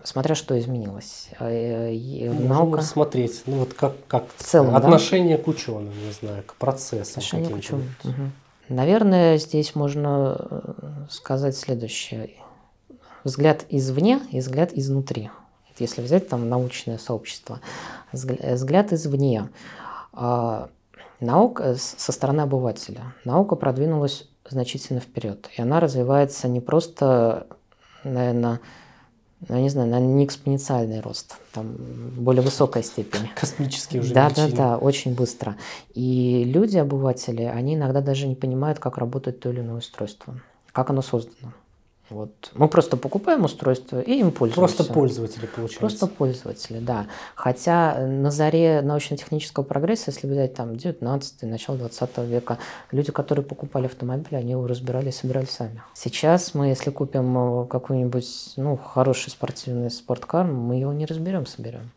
Смотря 0.07 0.35
что 0.35 0.57
изменилось. 0.57 1.29
А, 1.37 1.49
ну, 1.91 2.47
наука... 2.47 2.81
смотреть, 2.81 3.43
ну 3.45 3.57
вот 3.57 3.73
как, 3.73 3.93
как 4.07 4.23
в 4.37 4.41
целом, 4.41 4.73
отношение 4.73 5.35
да? 5.35 5.43
к 5.43 5.47
ученым, 5.47 5.93
не 6.05 6.13
знаю, 6.13 6.43
к 6.45 6.55
процессам. 6.55 7.19
Отношение 7.19 7.49
к 7.49 7.57
ученым. 7.57 7.95
Угу. 8.05 8.13
Наверное, 8.69 9.37
здесь 9.37 9.75
можно 9.75 10.37
э, 10.39 10.71
сказать 11.09 11.57
следующее. 11.57 12.29
Взгляд 13.25 13.65
извне 13.69 14.21
и 14.31 14.39
взгляд 14.39 14.71
изнутри 14.73 15.29
если 15.79 16.01
взять 16.01 16.27
там 16.27 16.49
научное 16.49 16.97
сообщество, 16.97 17.59
взгляд 18.11 18.93
извне, 18.93 19.49
а, 20.13 20.69
наука 21.19 21.75
со 21.75 22.11
стороны 22.11 22.41
обывателя, 22.41 23.13
наука 23.25 23.55
продвинулась 23.55 24.27
значительно 24.49 24.99
вперед, 24.99 25.49
и 25.55 25.61
она 25.61 25.79
развивается 25.79 26.47
не 26.47 26.61
просто, 26.61 27.47
наверное, 28.03 28.53
ну, 28.53 28.59
я 29.49 29.61
не 29.61 29.69
знаю, 29.69 29.89
наверное, 29.89 30.15
не 30.15 30.25
экспоненциальный 30.25 30.99
рост, 30.99 31.37
там 31.53 31.75
более 32.17 32.41
высокая 32.41 32.83
степень. 32.83 33.29
Космический 33.35 33.99
уже 33.99 34.13
Да, 34.13 34.27
величины. 34.29 34.51
да, 34.51 34.57
да, 34.57 34.77
очень 34.77 35.13
быстро. 35.13 35.55
И 35.93 36.43
люди, 36.45 36.77
обыватели, 36.77 37.43
они 37.43 37.75
иногда 37.75 38.01
даже 38.01 38.27
не 38.27 38.35
понимают, 38.35 38.79
как 38.79 38.97
работает 38.97 39.39
то 39.39 39.49
или 39.49 39.59
иное 39.61 39.77
устройство, 39.77 40.39
как 40.71 40.89
оно 40.89 41.01
создано. 41.01 41.53
Вот. 42.09 42.51
Мы 42.53 42.69
просто 42.69 42.95
покупаем 42.95 43.43
устройство 43.43 43.99
и 43.99 44.19
им 44.19 44.31
пользуемся. 44.31 44.75
Просто 44.75 44.93
пользователи, 44.93 45.45
получается. 45.45 45.79
Просто 45.79 46.07
пользователи, 46.07 46.79
да. 46.79 47.07
Хотя 47.35 47.97
на 48.07 48.31
заре 48.31 48.81
научно-технического 48.81 49.63
прогресса, 49.63 50.11
если 50.11 50.27
взять 50.27 50.53
там 50.53 50.77
19 50.77 51.41
начало 51.43 51.77
20 51.77 52.17
века, 52.19 52.59
люди, 52.91 53.11
которые 53.11 53.43
покупали 53.43 53.87
автомобиль, 53.87 54.37
они 54.37 54.51
его 54.51 54.67
разбирали 54.67 55.09
и 55.09 55.11
собирали 55.11 55.45
сами. 55.45 55.81
Сейчас 55.93 56.53
мы, 56.53 56.67
если 56.67 56.91
купим 56.91 57.63
э, 57.63 57.67
какой-нибудь 57.67 58.53
ну, 58.55 58.77
хороший 58.77 59.29
спортивный 59.29 59.91
спорткар, 59.91 60.45
мы 60.45 60.75
его 60.75 60.93
не 60.93 61.05
разберем, 61.05 61.45
соберем. 61.45 61.91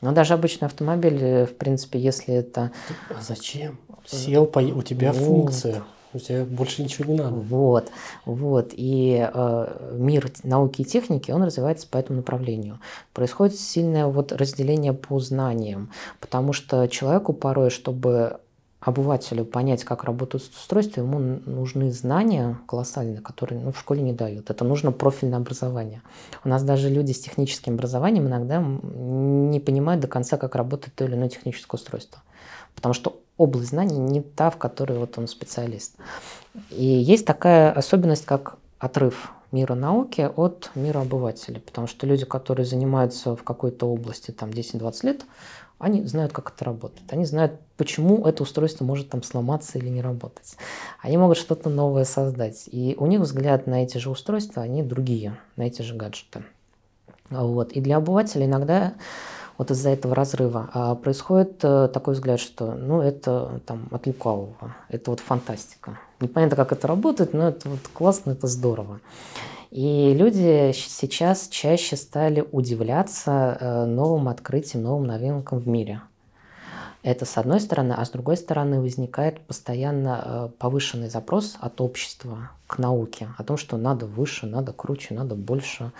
Но 0.00 0.12
даже 0.12 0.34
обычный 0.34 0.66
автомобиль, 0.66 1.22
э, 1.22 1.46
в 1.46 1.56
принципе, 1.56 1.98
если 1.98 2.34
это... 2.34 2.72
А 3.10 3.20
зачем? 3.20 3.78
Сел, 4.06 4.46
по... 4.46 4.60
у 4.60 4.82
тебя 4.82 5.12
вот. 5.12 5.22
функция. 5.22 5.82
У 6.14 6.18
тебя 6.18 6.44
больше 6.44 6.82
ничего 6.82 7.12
не 7.12 7.18
надо. 7.18 7.36
Вот, 7.36 7.90
вот. 8.24 8.72
И 8.72 9.28
э, 9.32 9.92
мир 9.94 10.30
науки 10.42 10.82
и 10.82 10.84
техники, 10.84 11.30
он 11.30 11.42
развивается 11.42 11.86
по 11.88 11.96
этому 11.96 12.18
направлению. 12.18 12.80
Происходит 13.12 13.58
сильное 13.58 14.06
вот 14.06 14.32
разделение 14.32 14.92
по 14.92 15.18
знаниям, 15.20 15.90
потому 16.20 16.52
что 16.52 16.86
человеку 16.88 17.32
порой, 17.32 17.70
чтобы 17.70 18.38
обывателю 18.82 19.44
понять, 19.44 19.84
как 19.84 20.04
работают 20.04 20.44
устройства, 20.44 21.00
ему 21.00 21.18
нужны 21.46 21.92
знания 21.92 22.58
колоссальные, 22.66 23.20
которые 23.20 23.60
ну, 23.60 23.72
в 23.72 23.78
школе 23.78 24.02
не 24.02 24.12
дают. 24.12 24.50
Это 24.50 24.64
нужно 24.64 24.90
профильное 24.90 25.38
образование. 25.38 26.02
У 26.44 26.48
нас 26.48 26.64
даже 26.64 26.88
люди 26.88 27.12
с 27.12 27.20
техническим 27.20 27.74
образованием 27.74 28.26
иногда 28.26 28.60
не 28.60 29.60
понимают 29.60 30.00
до 30.00 30.08
конца, 30.08 30.36
как 30.36 30.56
работает 30.56 30.94
то 30.96 31.04
или 31.04 31.14
иное 31.14 31.28
техническое 31.28 31.76
устройство. 31.76 32.22
Потому 32.74 32.94
что 32.94 33.20
область 33.36 33.70
знаний 33.70 33.98
не 33.98 34.20
та, 34.20 34.50
в 34.50 34.56
которой 34.56 34.98
вот 34.98 35.18
он 35.18 35.28
специалист. 35.28 35.96
И 36.70 36.84
есть 36.84 37.26
такая 37.26 37.72
особенность, 37.72 38.24
как 38.24 38.56
отрыв 38.78 39.32
мира 39.52 39.74
науки 39.74 40.30
от 40.34 40.70
мира 40.74 41.00
обывателей. 41.00 41.60
Потому 41.60 41.86
что 41.86 42.06
люди, 42.06 42.24
которые 42.24 42.66
занимаются 42.66 43.36
в 43.36 43.42
какой-то 43.44 43.86
области 43.86 44.30
там 44.30 44.50
10-20 44.50 45.06
лет, 45.06 45.24
они 45.78 46.04
знают, 46.06 46.32
как 46.32 46.52
это 46.54 46.64
работает. 46.64 47.12
Они 47.12 47.24
знают, 47.24 47.60
почему 47.76 48.24
это 48.24 48.44
устройство 48.44 48.84
может 48.84 49.08
там 49.08 49.22
сломаться 49.22 49.78
или 49.78 49.88
не 49.88 50.00
работать. 50.00 50.56
Они 51.00 51.16
могут 51.16 51.36
что-то 51.36 51.70
новое 51.70 52.04
создать. 52.04 52.68
И 52.70 52.94
у 52.98 53.06
них 53.06 53.20
взгляд 53.20 53.66
на 53.66 53.82
эти 53.82 53.98
же 53.98 54.08
устройства, 54.08 54.62
они 54.62 54.82
другие, 54.84 55.36
на 55.56 55.62
эти 55.62 55.82
же 55.82 55.94
гаджеты. 55.94 56.44
Вот. 57.30 57.72
И 57.72 57.80
для 57.80 57.96
обывателя 57.96 58.46
иногда 58.46 58.94
вот 59.58 59.70
из-за 59.70 59.90
этого 59.90 60.14
разрыва 60.14 60.70
а 60.72 60.94
происходит 60.94 61.60
э, 61.62 61.88
такой 61.92 62.14
взгляд, 62.14 62.40
что 62.40 62.72
ну 62.72 63.00
это 63.00 63.60
там 63.66 63.88
от 63.90 64.06
лукавого, 64.06 64.74
это 64.88 65.10
вот 65.10 65.20
фантастика. 65.20 65.98
Непонятно, 66.20 66.56
как 66.56 66.72
это 66.72 66.86
работает, 66.86 67.32
но 67.32 67.48
это 67.48 67.68
вот 67.68 67.80
классно, 67.92 68.32
это 68.32 68.46
здорово. 68.46 69.00
И 69.70 70.12
люди 70.14 70.72
сейчас 70.74 71.48
чаще 71.48 71.96
стали 71.96 72.46
удивляться 72.52 73.56
э, 73.58 73.84
новым 73.86 74.28
открытиям, 74.28 74.84
новым 74.84 75.06
новинкам 75.06 75.58
в 75.58 75.66
мире. 75.66 76.02
Это 77.02 77.24
с 77.24 77.36
одной 77.36 77.58
стороны, 77.58 77.94
а 77.94 78.04
с 78.04 78.10
другой 78.10 78.36
стороны 78.36 78.80
возникает 78.80 79.40
постоянно 79.40 80.22
э, 80.24 80.48
повышенный 80.58 81.08
запрос 81.08 81.56
от 81.58 81.80
общества 81.80 82.50
к 82.68 82.78
науке, 82.78 83.28
о 83.38 83.44
том, 83.44 83.56
что 83.56 83.76
надо 83.76 84.06
выше, 84.06 84.46
надо 84.46 84.72
круче, 84.72 85.14
надо 85.14 85.34
больше. 85.34 85.90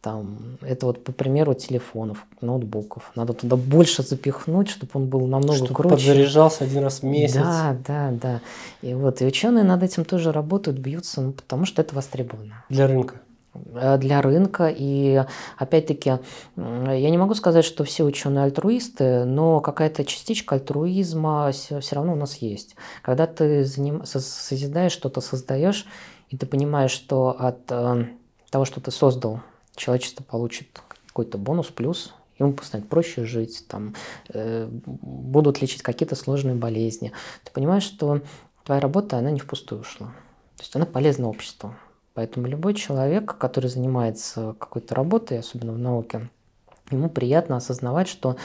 Там, 0.00 0.58
это 0.60 0.86
вот 0.86 1.02
по 1.02 1.10
примеру 1.10 1.54
телефонов, 1.54 2.26
ноутбуков. 2.40 3.10
Надо 3.16 3.32
туда 3.32 3.56
больше 3.56 4.02
запихнуть, 4.02 4.68
чтобы 4.68 4.90
он 4.94 5.06
был 5.06 5.26
намного 5.26 5.56
чтобы 5.56 5.74
круче. 5.74 5.96
подзаряжался 5.96 6.64
один 6.64 6.84
раз 6.84 7.00
в 7.00 7.02
месяц. 7.04 7.36
Да, 7.36 7.76
да, 7.86 8.10
да. 8.12 8.40
И 8.82 8.94
вот 8.94 9.20
и 9.20 9.26
ученые 9.26 9.64
над 9.64 9.82
этим 9.82 10.04
тоже 10.04 10.30
работают, 10.30 10.78
бьются, 10.78 11.22
ну, 11.22 11.32
потому 11.32 11.64
что 11.66 11.82
это 11.82 11.94
востребовано. 11.94 12.64
Для 12.68 12.86
рынка 12.86 13.20
э, 13.74 13.98
для 13.98 14.22
рынка. 14.22 14.72
И 14.76 15.24
опять-таки, 15.58 16.18
я 16.56 17.10
не 17.10 17.18
могу 17.18 17.34
сказать, 17.34 17.64
что 17.64 17.82
все 17.82 18.04
ученые 18.04 18.44
альтруисты, 18.44 19.24
но 19.24 19.58
какая-то 19.60 20.04
частичка 20.04 20.54
альтруизма 20.54 21.50
все 21.52 21.80
равно 21.96 22.12
у 22.12 22.16
нас 22.16 22.36
есть. 22.36 22.76
Когда 23.02 23.26
ты 23.26 23.64
заним... 23.64 24.04
созидаешь 24.04 24.92
что-то, 24.92 25.20
создаешь, 25.20 25.84
и 26.28 26.36
ты 26.36 26.46
понимаешь, 26.46 26.92
что 26.92 27.34
от 27.36 27.60
э, 27.70 28.04
того, 28.50 28.64
что 28.64 28.80
ты 28.80 28.90
создал, 28.90 29.40
человечество 29.76 30.24
получит 30.24 30.82
какой-то 31.06 31.38
бонус, 31.38 31.68
плюс, 31.68 32.14
ему 32.38 32.56
станет 32.62 32.88
проще 32.88 33.24
жить, 33.24 33.64
там, 33.68 33.94
э, 34.28 34.68
будут 34.70 35.60
лечить 35.60 35.82
какие-то 35.82 36.14
сложные 36.14 36.54
болезни. 36.54 37.12
Ты 37.44 37.52
понимаешь, 37.52 37.84
что 37.84 38.20
твоя 38.64 38.80
работа, 38.80 39.18
она 39.18 39.30
не 39.30 39.40
впустую 39.40 39.82
ушла. 39.82 40.08
То 40.56 40.62
есть 40.62 40.76
она 40.76 40.86
полезна 40.86 41.28
обществу. 41.28 41.74
Поэтому 42.14 42.46
любой 42.46 42.74
человек, 42.74 43.36
который 43.36 43.68
занимается 43.68 44.54
какой-то 44.58 44.94
работой, 44.94 45.38
особенно 45.38 45.72
в 45.72 45.78
науке, 45.78 46.30
ему 46.90 47.10
приятно 47.10 47.56
осознавать, 47.56 48.08
что 48.08 48.36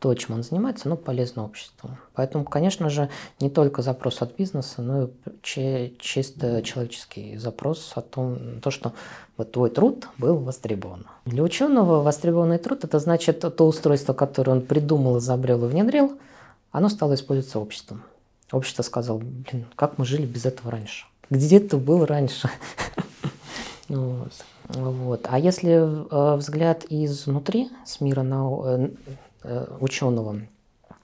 то, 0.00 0.14
чем 0.14 0.36
он 0.36 0.42
занимается, 0.42 0.88
оно 0.88 0.96
полезно 0.96 1.44
обществу. 1.44 1.90
Поэтому, 2.14 2.44
конечно 2.44 2.88
же, 2.88 3.10
не 3.38 3.50
только 3.50 3.82
запрос 3.82 4.22
от 4.22 4.34
бизнеса, 4.34 4.80
но 4.80 5.10
и 5.56 5.94
чисто 6.00 6.62
человеческий 6.62 7.36
запрос 7.36 7.92
о 7.94 8.00
том, 8.00 8.60
то, 8.62 8.70
что 8.70 8.94
вот 9.36 9.52
твой 9.52 9.68
труд 9.68 10.08
был 10.16 10.38
востребован. 10.38 11.06
Для 11.26 11.42
ученого 11.42 12.02
востребованный 12.02 12.56
труд– 12.56 12.82
это 12.84 12.98
значит 12.98 13.40
то 13.40 13.66
устройство, 13.66 14.14
которое 14.14 14.52
он 14.52 14.62
придумал, 14.62 15.18
изобрел 15.18 15.66
и 15.66 15.68
внедрил, 15.68 16.18
оно 16.72 16.88
стало 16.88 17.14
использоваться 17.14 17.60
обществом. 17.60 18.02
Общество 18.52 18.82
сказало, 18.82 19.18
блин, 19.18 19.66
как 19.76 19.98
мы 19.98 20.06
жили 20.06 20.24
без 20.24 20.46
этого 20.46 20.70
раньше? 20.70 21.04
Где 21.28 21.60
ты 21.60 21.76
был 21.76 22.04
раньше? 22.06 22.48
Вот. 24.72 25.26
А 25.28 25.36
если 25.36 25.72
э, 25.72 26.36
взгляд 26.36 26.84
изнутри, 26.88 27.70
с 27.84 28.00
мира 28.00 28.22
нау 28.22 28.64
э, 28.64 28.90
Э, 29.10 29.29
ученого, 29.80 30.42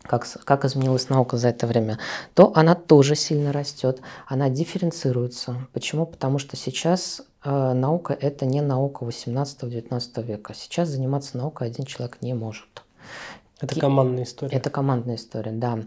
как, 0.07 0.27
как 0.45 0.65
изменилась 0.65 1.09
наука 1.09 1.37
за 1.37 1.49
это 1.49 1.67
время, 1.67 1.99
то 2.35 2.53
она 2.55 2.75
тоже 2.75 3.15
сильно 3.15 3.53
растет, 3.53 4.01
она 4.27 4.49
дифференцируется. 4.49 5.69
Почему? 5.73 6.07
Потому 6.07 6.39
что 6.39 6.57
сейчас 6.57 7.23
э, 7.45 7.73
наука– 7.73 8.17
это 8.21 8.47
не 8.47 8.61
наука 8.63 9.05
18-19 9.05 10.23
века. 10.23 10.55
Сейчас 10.55 10.89
заниматься 10.89 11.37
наукой 11.37 11.69
один 11.69 11.85
человек 11.85 12.19
не 12.21 12.35
может. 12.35 12.67
Это 13.59 13.81
командная 13.81 14.25
история. 14.25 14.55
Это 14.55 14.69
командная 14.69 15.15
история, 15.15 15.53
да. 15.53 15.79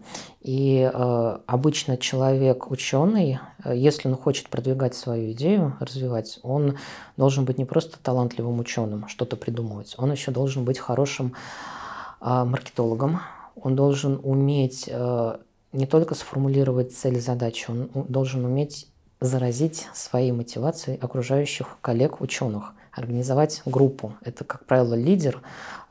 И 0.41 0.89
э, 0.91 1.37
обычно 1.45 1.97
человек 1.97 2.71
ученый, 2.71 3.39
э, 3.63 3.77
если 3.77 4.07
он 4.07 4.15
хочет 4.15 4.49
продвигать 4.49 4.95
свою 4.95 5.33
идею, 5.33 5.77
развивать, 5.79 6.39
он 6.41 6.79
должен 7.15 7.45
быть 7.45 7.59
не 7.59 7.65
просто 7.65 7.99
талантливым 8.01 8.59
ученым, 8.59 9.07
что-то 9.07 9.35
придумывать, 9.35 9.93
он 9.99 10.11
еще 10.11 10.31
должен 10.31 10.65
быть 10.65 10.79
хорошим 10.79 11.35
а, 11.35 11.78
маркетологом. 12.21 13.19
Он 13.55 13.75
должен 13.75 14.19
уметь 14.23 14.85
э, 14.87 15.37
не 15.71 15.85
только 15.85 16.15
сформулировать 16.15 16.93
цель 16.93 17.19
задачи, 17.19 17.69
он 17.69 17.89
должен 18.07 18.45
уметь 18.45 18.87
заразить 19.19 19.87
своей 19.93 20.31
мотивацией 20.31 20.97
окружающих 20.97 21.77
коллег 21.81 22.21
ученых, 22.21 22.73
организовать 22.93 23.61
группу. 23.65 24.13
Это, 24.21 24.45
как 24.45 24.65
правило, 24.65 24.95
лидер, 24.95 25.41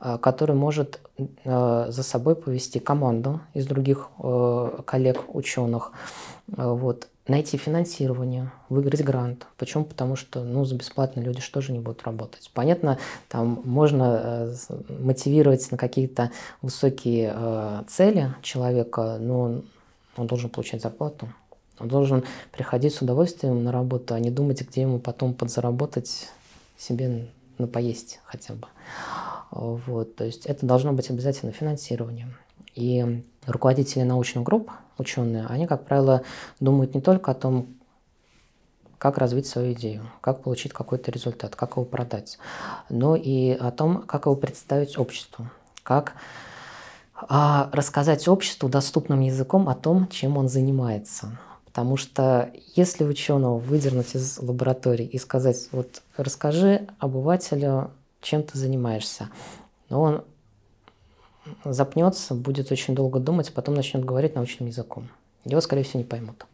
э, 0.01 0.17
который 0.19 0.55
может 0.55 0.99
э, 1.17 1.85
за 1.89 2.03
собой 2.03 2.35
повести 2.35 2.79
команду 2.79 3.41
из 3.53 3.67
других 3.67 4.09
коллег 4.85 5.35
ученых. 5.35 5.91
Вот 6.47 7.07
найти 7.29 7.57
финансирование, 7.57 8.51
выиграть 8.69 9.03
грант. 9.03 9.45
Почему? 9.57 9.85
Потому 9.85 10.15
что 10.15 10.43
ну, 10.43 10.65
за 10.65 10.75
бесплатно 10.75 11.21
люди 11.21 11.41
что 11.41 11.61
же 11.61 11.71
не 11.71 11.79
будут 11.79 12.03
работать. 12.03 12.49
Понятно, 12.53 12.97
там 13.29 13.61
можно 13.63 14.21
э, 14.23 14.55
мотивировать 14.99 15.71
на 15.71 15.77
какие-то 15.77 16.31
высокие 16.61 17.33
э, 17.33 17.83
цели 17.87 18.33
человека, 18.41 19.17
но 19.19 19.61
он, 20.17 20.27
должен 20.27 20.49
получать 20.49 20.81
зарплату. 20.81 21.29
Он 21.79 21.87
должен 21.87 22.25
приходить 22.51 22.93
с 22.93 23.01
удовольствием 23.01 23.63
на 23.63 23.71
работу, 23.71 24.13
а 24.13 24.19
не 24.19 24.31
думать, 24.31 24.61
где 24.67 24.81
ему 24.81 24.99
потом 24.99 25.33
подзаработать 25.33 26.27
себе 26.77 27.27
на 27.57 27.67
поесть 27.67 28.19
хотя 28.25 28.53
бы. 28.55 28.67
Вот, 29.51 30.15
то 30.15 30.25
есть 30.25 30.45
это 30.45 30.65
должно 30.65 30.91
быть 30.91 31.09
обязательно 31.09 31.51
финансирование. 31.51 32.27
И 32.75 33.23
руководители 33.45 34.03
научных 34.03 34.43
групп, 34.43 34.71
ученые, 34.99 35.45
они, 35.47 35.67
как 35.67 35.85
правило, 35.85 36.23
думают 36.59 36.95
не 36.95 37.01
только 37.01 37.31
о 37.31 37.35
том, 37.35 37.67
как 38.97 39.17
развить 39.17 39.47
свою 39.47 39.73
идею, 39.73 40.09
как 40.21 40.43
получить 40.43 40.73
какой-то 40.73 41.09
результат, 41.09 41.55
как 41.55 41.71
его 41.71 41.85
продать, 41.85 42.37
но 42.89 43.15
и 43.15 43.51
о 43.51 43.71
том, 43.71 44.03
как 44.03 44.25
его 44.25 44.35
представить 44.35 44.97
обществу, 44.97 45.47
как 45.83 46.13
а, 47.15 47.69
рассказать 47.71 48.27
обществу 48.27 48.69
доступным 48.69 49.21
языком 49.21 49.69
о 49.69 49.75
том, 49.75 50.07
чем 50.09 50.37
он 50.37 50.49
занимается. 50.49 51.37
Потому 51.65 51.97
что 51.97 52.51
если 52.75 53.03
ученого 53.03 53.57
выдернуть 53.57 54.15
из 54.15 54.39
лаборатории 54.39 55.05
и 55.05 55.17
сказать, 55.17 55.69
вот 55.71 56.01
расскажи 56.17 56.87
обывателю, 56.99 57.91
чем 58.21 58.43
ты 58.43 58.57
занимаешься, 58.57 59.29
но 59.89 60.01
он 60.01 60.23
запнется, 61.65 62.33
будет 62.35 62.71
очень 62.71 62.95
долго 62.95 63.19
думать, 63.19 63.49
а 63.49 63.51
потом 63.51 63.75
начнет 63.75 64.03
говорить 64.05 64.35
научным 64.35 64.67
языком. 64.67 65.09
Его, 65.45 65.61
скорее 65.61 65.83
всего, 65.83 65.99
не 65.99 66.05
поймут. 66.05 66.45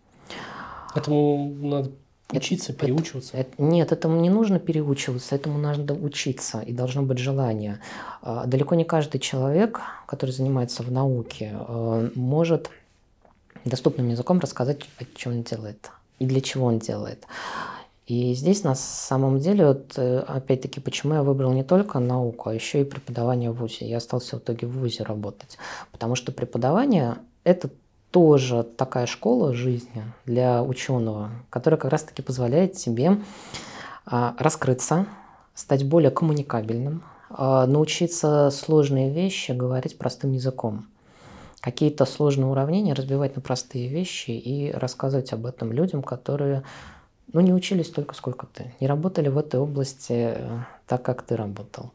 Этому 0.96 1.54
надо 1.62 1.92
Учиться, 2.32 2.72
это, 2.72 2.82
переучиваться? 2.82 3.38
Это, 3.38 3.52
нет, 3.60 3.92
этому 3.92 4.20
не 4.20 4.32
нужно 4.32 4.60
переучиваться, 4.60 5.36
этому 5.36 5.60
надо 5.60 5.94
учиться, 5.94 6.60
и 6.60 6.74
должно 6.74 7.04
быть 7.04 7.20
желание. 7.20 7.80
А, 8.24 8.48
далеко 8.48 8.74
не 8.74 8.84
каждый 8.84 9.20
человек, 9.20 9.80
который 10.08 10.32
занимается 10.32 10.82
в 10.82 10.92
науке, 10.92 11.52
а, 11.54 12.10
может 12.16 12.72
доступным 13.64 14.10
языком 14.10 14.40
рассказать, 14.40 14.82
что 15.16 15.30
он 15.30 15.44
делает 15.44 15.92
и 16.18 16.26
для 16.26 16.42
чего 16.42 16.66
он 16.66 16.80
делает. 16.80 17.26
И 18.08 18.36
здесь 18.36 18.64
на 18.64 18.76
самом 18.76 19.40
деле, 19.40 19.68
вот, 19.68 19.94
э, 19.98 20.20
опять-таки, 20.20 20.80
почему 20.80 21.16
я 21.16 21.24
выбрал 21.24 21.54
не 21.54 21.64
только 21.64 22.00
науку, 22.00 22.50
а 22.50 22.54
еще 22.54 22.82
и 22.82 22.84
преподавание 22.84 23.52
в 23.52 23.56
ВУЗе. 23.56 23.88
Я 23.90 23.98
остался 23.98 24.38
в 24.38 24.40
итоге 24.40 24.68
в 24.68 24.78
ВУЗе 24.80 25.04
работать. 25.04 25.58
Потому 25.92 26.16
что 26.16 26.32
преподавание– 26.32 27.16
это 27.44 27.70
тоже 28.12 28.64
такая 28.64 29.08
школа 29.08 29.54
жизни 29.54 30.04
для 30.26 30.64
ученого, 30.64 31.32
которая 31.50 31.80
как 31.80 31.92
раз-таки 31.92 32.22
позволяет 32.22 32.74
тебе 32.74 33.18
а, 34.06 34.36
раскрыться, 34.40 35.08
стать 35.54 35.84
более 35.84 36.12
коммуникабельным, 36.12 37.04
а, 37.30 37.66
научиться 37.66 38.52
сложные 38.52 39.12
вещи 39.12 39.52
говорить 39.52 39.98
простым 39.98 40.32
языком. 40.32 40.86
Какие-то 41.60 42.06
сложные 42.06 42.46
уравнения 42.46 42.94
разбивать 42.94 43.36
на 43.36 43.42
простые 43.42 43.88
вещи 43.88 44.32
и 44.32 44.72
рассказывать 44.72 45.34
об 45.34 45.46
этом 45.46 45.74
людям, 45.74 46.04
которые 46.04 46.64
ну, 47.36 47.42
не 47.42 47.54
учились 47.54 47.88
столько, 47.88 48.16
сколько 48.16 48.48
ты, 48.48 48.74
не 48.80 48.88
работали 48.88 49.28
в 49.28 49.38
этой 49.38 49.60
области 49.60 50.36
э, 50.38 50.60
так, 50.88 51.04
как 51.04 51.22
ты 51.22 51.36
работал. 51.36 51.92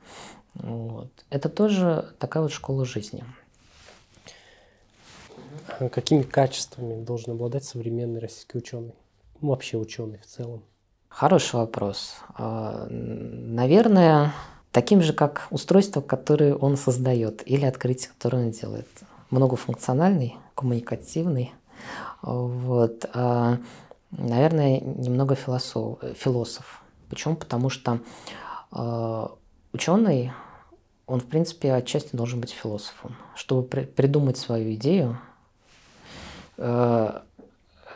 Вот. 0.53 1.09
Это 1.31 1.49
тоже 1.49 2.13
такая 2.19 2.43
вот 2.43 2.53
школа 2.53 2.85
жизни. 2.85 3.25
А 5.67 5.89
какими 5.89 6.21
качествами 6.21 7.03
должен 7.03 7.33
обладать 7.33 7.65
современный 7.65 8.21
российский 8.21 8.59
ученый? 8.59 8.93
Ну, 9.41 9.49
вообще 9.49 9.79
ученый 9.79 10.19
в 10.19 10.27
целом. 10.27 10.63
Хороший 11.09 11.55
вопрос. 11.55 12.17
А, 12.35 12.87
наверное, 12.91 14.35
таким 14.73 15.01
же, 15.01 15.15
как 15.15 15.47
устройство, 15.49 16.03
которое 16.03 16.55
он 16.55 16.77
создает, 16.77 17.49
или 17.49 17.65
открытие, 17.65 18.11
которое 18.11 18.45
он 18.45 18.51
делает. 18.51 18.89
Многофункциональный, 19.31 20.37
коммуникативный. 20.55 21.55
Вот. 22.21 23.07
Наверное, 24.11 24.81
немного 24.81 25.35
философ. 25.35 25.99
философ. 26.17 26.83
Почему? 27.09 27.37
Потому 27.37 27.71
что 27.71 28.01
ученый, 29.73 30.33
он, 31.07 31.21
в 31.21 31.27
принципе, 31.27 31.73
отчасти 31.73 32.15
должен 32.15 32.41
быть 32.41 32.51
философом. 32.51 33.17
Чтобы 33.35 33.63
придумать 33.65 34.37
свою 34.37 34.75
идею, 34.75 35.19
Э, 36.63 37.21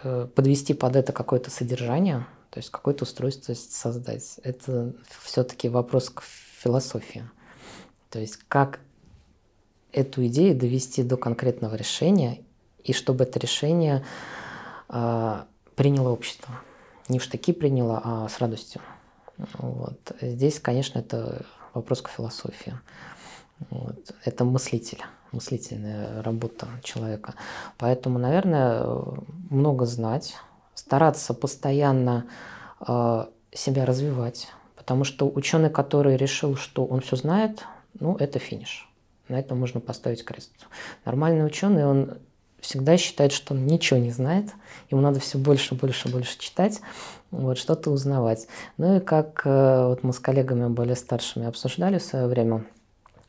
э, 0.04 0.26
подвести 0.34 0.72
под 0.72 0.96
это 0.96 1.12
какое-то 1.12 1.50
содержание, 1.50 2.26
то 2.48 2.58
есть 2.58 2.70
какое-то 2.70 3.04
устройство 3.04 3.52
создать. 3.52 4.40
Это 4.42 4.94
все-таки 5.22 5.68
вопрос 5.68 6.08
к 6.08 6.22
философии. 6.22 7.28
То 8.08 8.20
есть 8.20 8.38
как 8.48 8.80
эту 9.92 10.26
идею 10.28 10.56
довести 10.56 11.02
до 11.02 11.18
конкретного 11.18 11.74
решения, 11.74 12.40
и 12.82 12.94
чтобы 12.94 13.24
это 13.24 13.38
решение 13.38 14.02
э, 14.88 15.42
приняло 15.76 16.10
общество. 16.10 16.54
Не 17.08 17.18
в 17.18 17.22
штыки 17.22 17.52
приняло, 17.52 18.00
а 18.04 18.28
с 18.28 18.38
радостью. 18.40 18.80
Вот. 19.58 20.12
Здесь, 20.20 20.60
конечно, 20.60 20.98
это 20.98 21.44
вопрос 21.74 22.02
к 22.02 22.08
философии. 22.08 22.74
Вот. 23.70 24.14
Это 24.24 24.44
мыслитель, 24.44 25.02
мыслительная 25.32 26.22
работа 26.22 26.68
человека. 26.82 27.34
Поэтому, 27.78 28.18
наверное, 28.18 28.86
много 29.50 29.86
знать, 29.86 30.36
стараться 30.74 31.34
постоянно 31.34 32.26
э, 32.86 33.26
себя 33.52 33.84
развивать. 33.84 34.48
Потому 34.76 35.04
что 35.04 35.28
ученый, 35.28 35.70
который 35.70 36.16
решил, 36.16 36.56
что 36.56 36.84
он 36.84 37.00
все 37.00 37.16
знает, 37.16 37.64
ну, 37.98 38.16
это 38.16 38.38
финиш. 38.38 38.88
На 39.28 39.38
этом 39.38 39.58
можно 39.58 39.80
поставить 39.80 40.24
крест. 40.24 40.52
Нормальный 41.04 41.46
ученый, 41.46 41.86
он 41.86 42.18
всегда 42.64 42.96
считает, 42.96 43.32
что 43.32 43.52
он 43.52 43.66
ничего 43.66 44.00
не 44.00 44.10
знает, 44.10 44.46
ему 44.90 45.02
надо 45.02 45.20
все 45.20 45.36
больше, 45.36 45.74
больше, 45.74 46.08
больше 46.08 46.38
читать, 46.38 46.80
вот, 47.30 47.58
что-то 47.58 47.90
узнавать. 47.90 48.46
Ну 48.78 48.96
и 48.96 49.00
как 49.00 49.42
э, 49.44 49.86
вот 49.88 50.02
мы 50.02 50.14
с 50.14 50.18
коллегами 50.18 50.68
более 50.68 50.96
старшими 50.96 51.46
обсуждали 51.46 51.98
в 51.98 52.02
свое 52.02 52.26
время, 52.26 52.64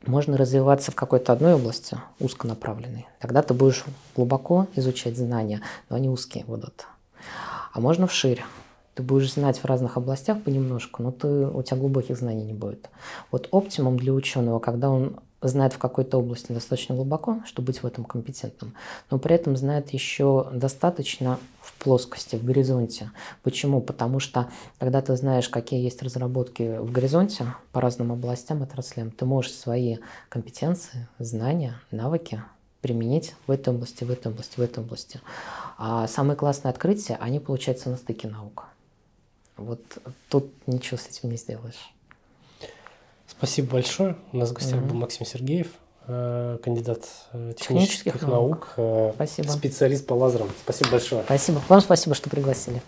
можно 0.05 0.37
развиваться 0.37 0.91
в 0.91 0.95
какой-то 0.95 1.33
одной 1.33 1.55
области, 1.55 1.97
узконаправленной. 2.19 3.07
Тогда 3.19 3.41
ты 3.41 3.53
будешь 3.53 3.83
глубоко 4.15 4.67
изучать 4.75 5.17
знания, 5.17 5.61
но 5.89 5.97
они 5.97 6.09
узкие 6.09 6.45
будут. 6.45 6.85
А 7.73 7.81
можно 7.81 8.07
вширь. 8.07 8.41
Ты 8.93 9.03
будешь 9.03 9.33
знать 9.33 9.57
в 9.57 9.65
разных 9.65 9.97
областях 9.97 10.41
понемножку, 10.43 11.03
но 11.03 11.11
ты, 11.11 11.27
у 11.27 11.61
тебя 11.61 11.75
глубоких 11.75 12.17
знаний 12.17 12.45
не 12.45 12.53
будет. 12.53 12.89
Вот 13.31 13.49
оптимум 13.51 13.97
для 13.97 14.13
ученого, 14.13 14.59
когда 14.59 14.89
он 14.89 15.17
знает 15.47 15.73
в 15.73 15.77
какой-то 15.77 16.17
области 16.17 16.51
достаточно 16.51 16.95
глубоко, 16.95 17.41
чтобы 17.45 17.67
быть 17.67 17.83
в 17.83 17.85
этом 17.85 18.03
компетентным, 18.03 18.73
но 19.11 19.19
при 19.19 19.35
этом 19.35 19.55
знает 19.55 19.91
еще 19.91 20.49
достаточно 20.53 21.39
в 21.61 21.73
плоскости, 21.83 22.35
в 22.35 22.43
горизонте. 22.43 23.11
Почему? 23.43 23.81
Потому 23.81 24.19
что 24.19 24.49
когда 24.79 25.01
ты 25.01 25.15
знаешь, 25.15 25.49
какие 25.49 25.83
есть 25.83 26.01
разработки 26.03 26.77
в 26.77 26.91
горизонте 26.91 27.45
по 27.71 27.81
разным 27.81 28.11
областям, 28.11 28.63
отраслям, 28.63 29.11
ты 29.11 29.25
можешь 29.25 29.53
свои 29.53 29.97
компетенции, 30.29 31.07
знания, 31.19 31.75
навыки 31.91 32.41
применить 32.81 33.33
в 33.47 33.51
этой 33.51 33.73
области, 33.73 34.03
в 34.03 34.11
этой 34.11 34.31
области, 34.31 34.59
в 34.59 34.61
этой 34.61 34.83
области. 34.83 35.19
А 35.77 36.07
самые 36.07 36.35
классные 36.35 36.69
открытия, 36.69 37.15
они 37.15 37.39
получаются 37.39 37.89
на 37.89 37.97
стыке 37.97 38.27
наук. 38.27 38.65
Вот 39.57 39.81
тут 40.29 40.51
ничего 40.67 40.97
с 40.97 41.07
этим 41.07 41.31
не 41.31 41.37
сделаешь. 41.37 41.94
Спасибо 43.37 43.73
большое. 43.73 44.15
У 44.31 44.37
нас 44.37 44.49
в 44.49 44.53
гостях 44.53 44.79
mm-hmm. 44.79 44.87
был 44.87 44.95
Максим 44.95 45.25
Сергеев, 45.25 45.67
э, 46.07 46.57
кандидат 46.63 47.05
э, 47.33 47.53
технических, 47.57 48.13
технических 48.13 48.21
наук, 48.27 48.73
наук 48.77 49.17
э, 49.17 49.43
специалист 49.49 50.05
по 50.05 50.13
лазерам. 50.13 50.49
Спасибо 50.63 50.91
большое. 50.91 51.23
Спасибо. 51.23 51.61
Вам 51.67 51.81
спасибо, 51.81 52.15
что 52.15 52.29
пригласили. 52.29 52.81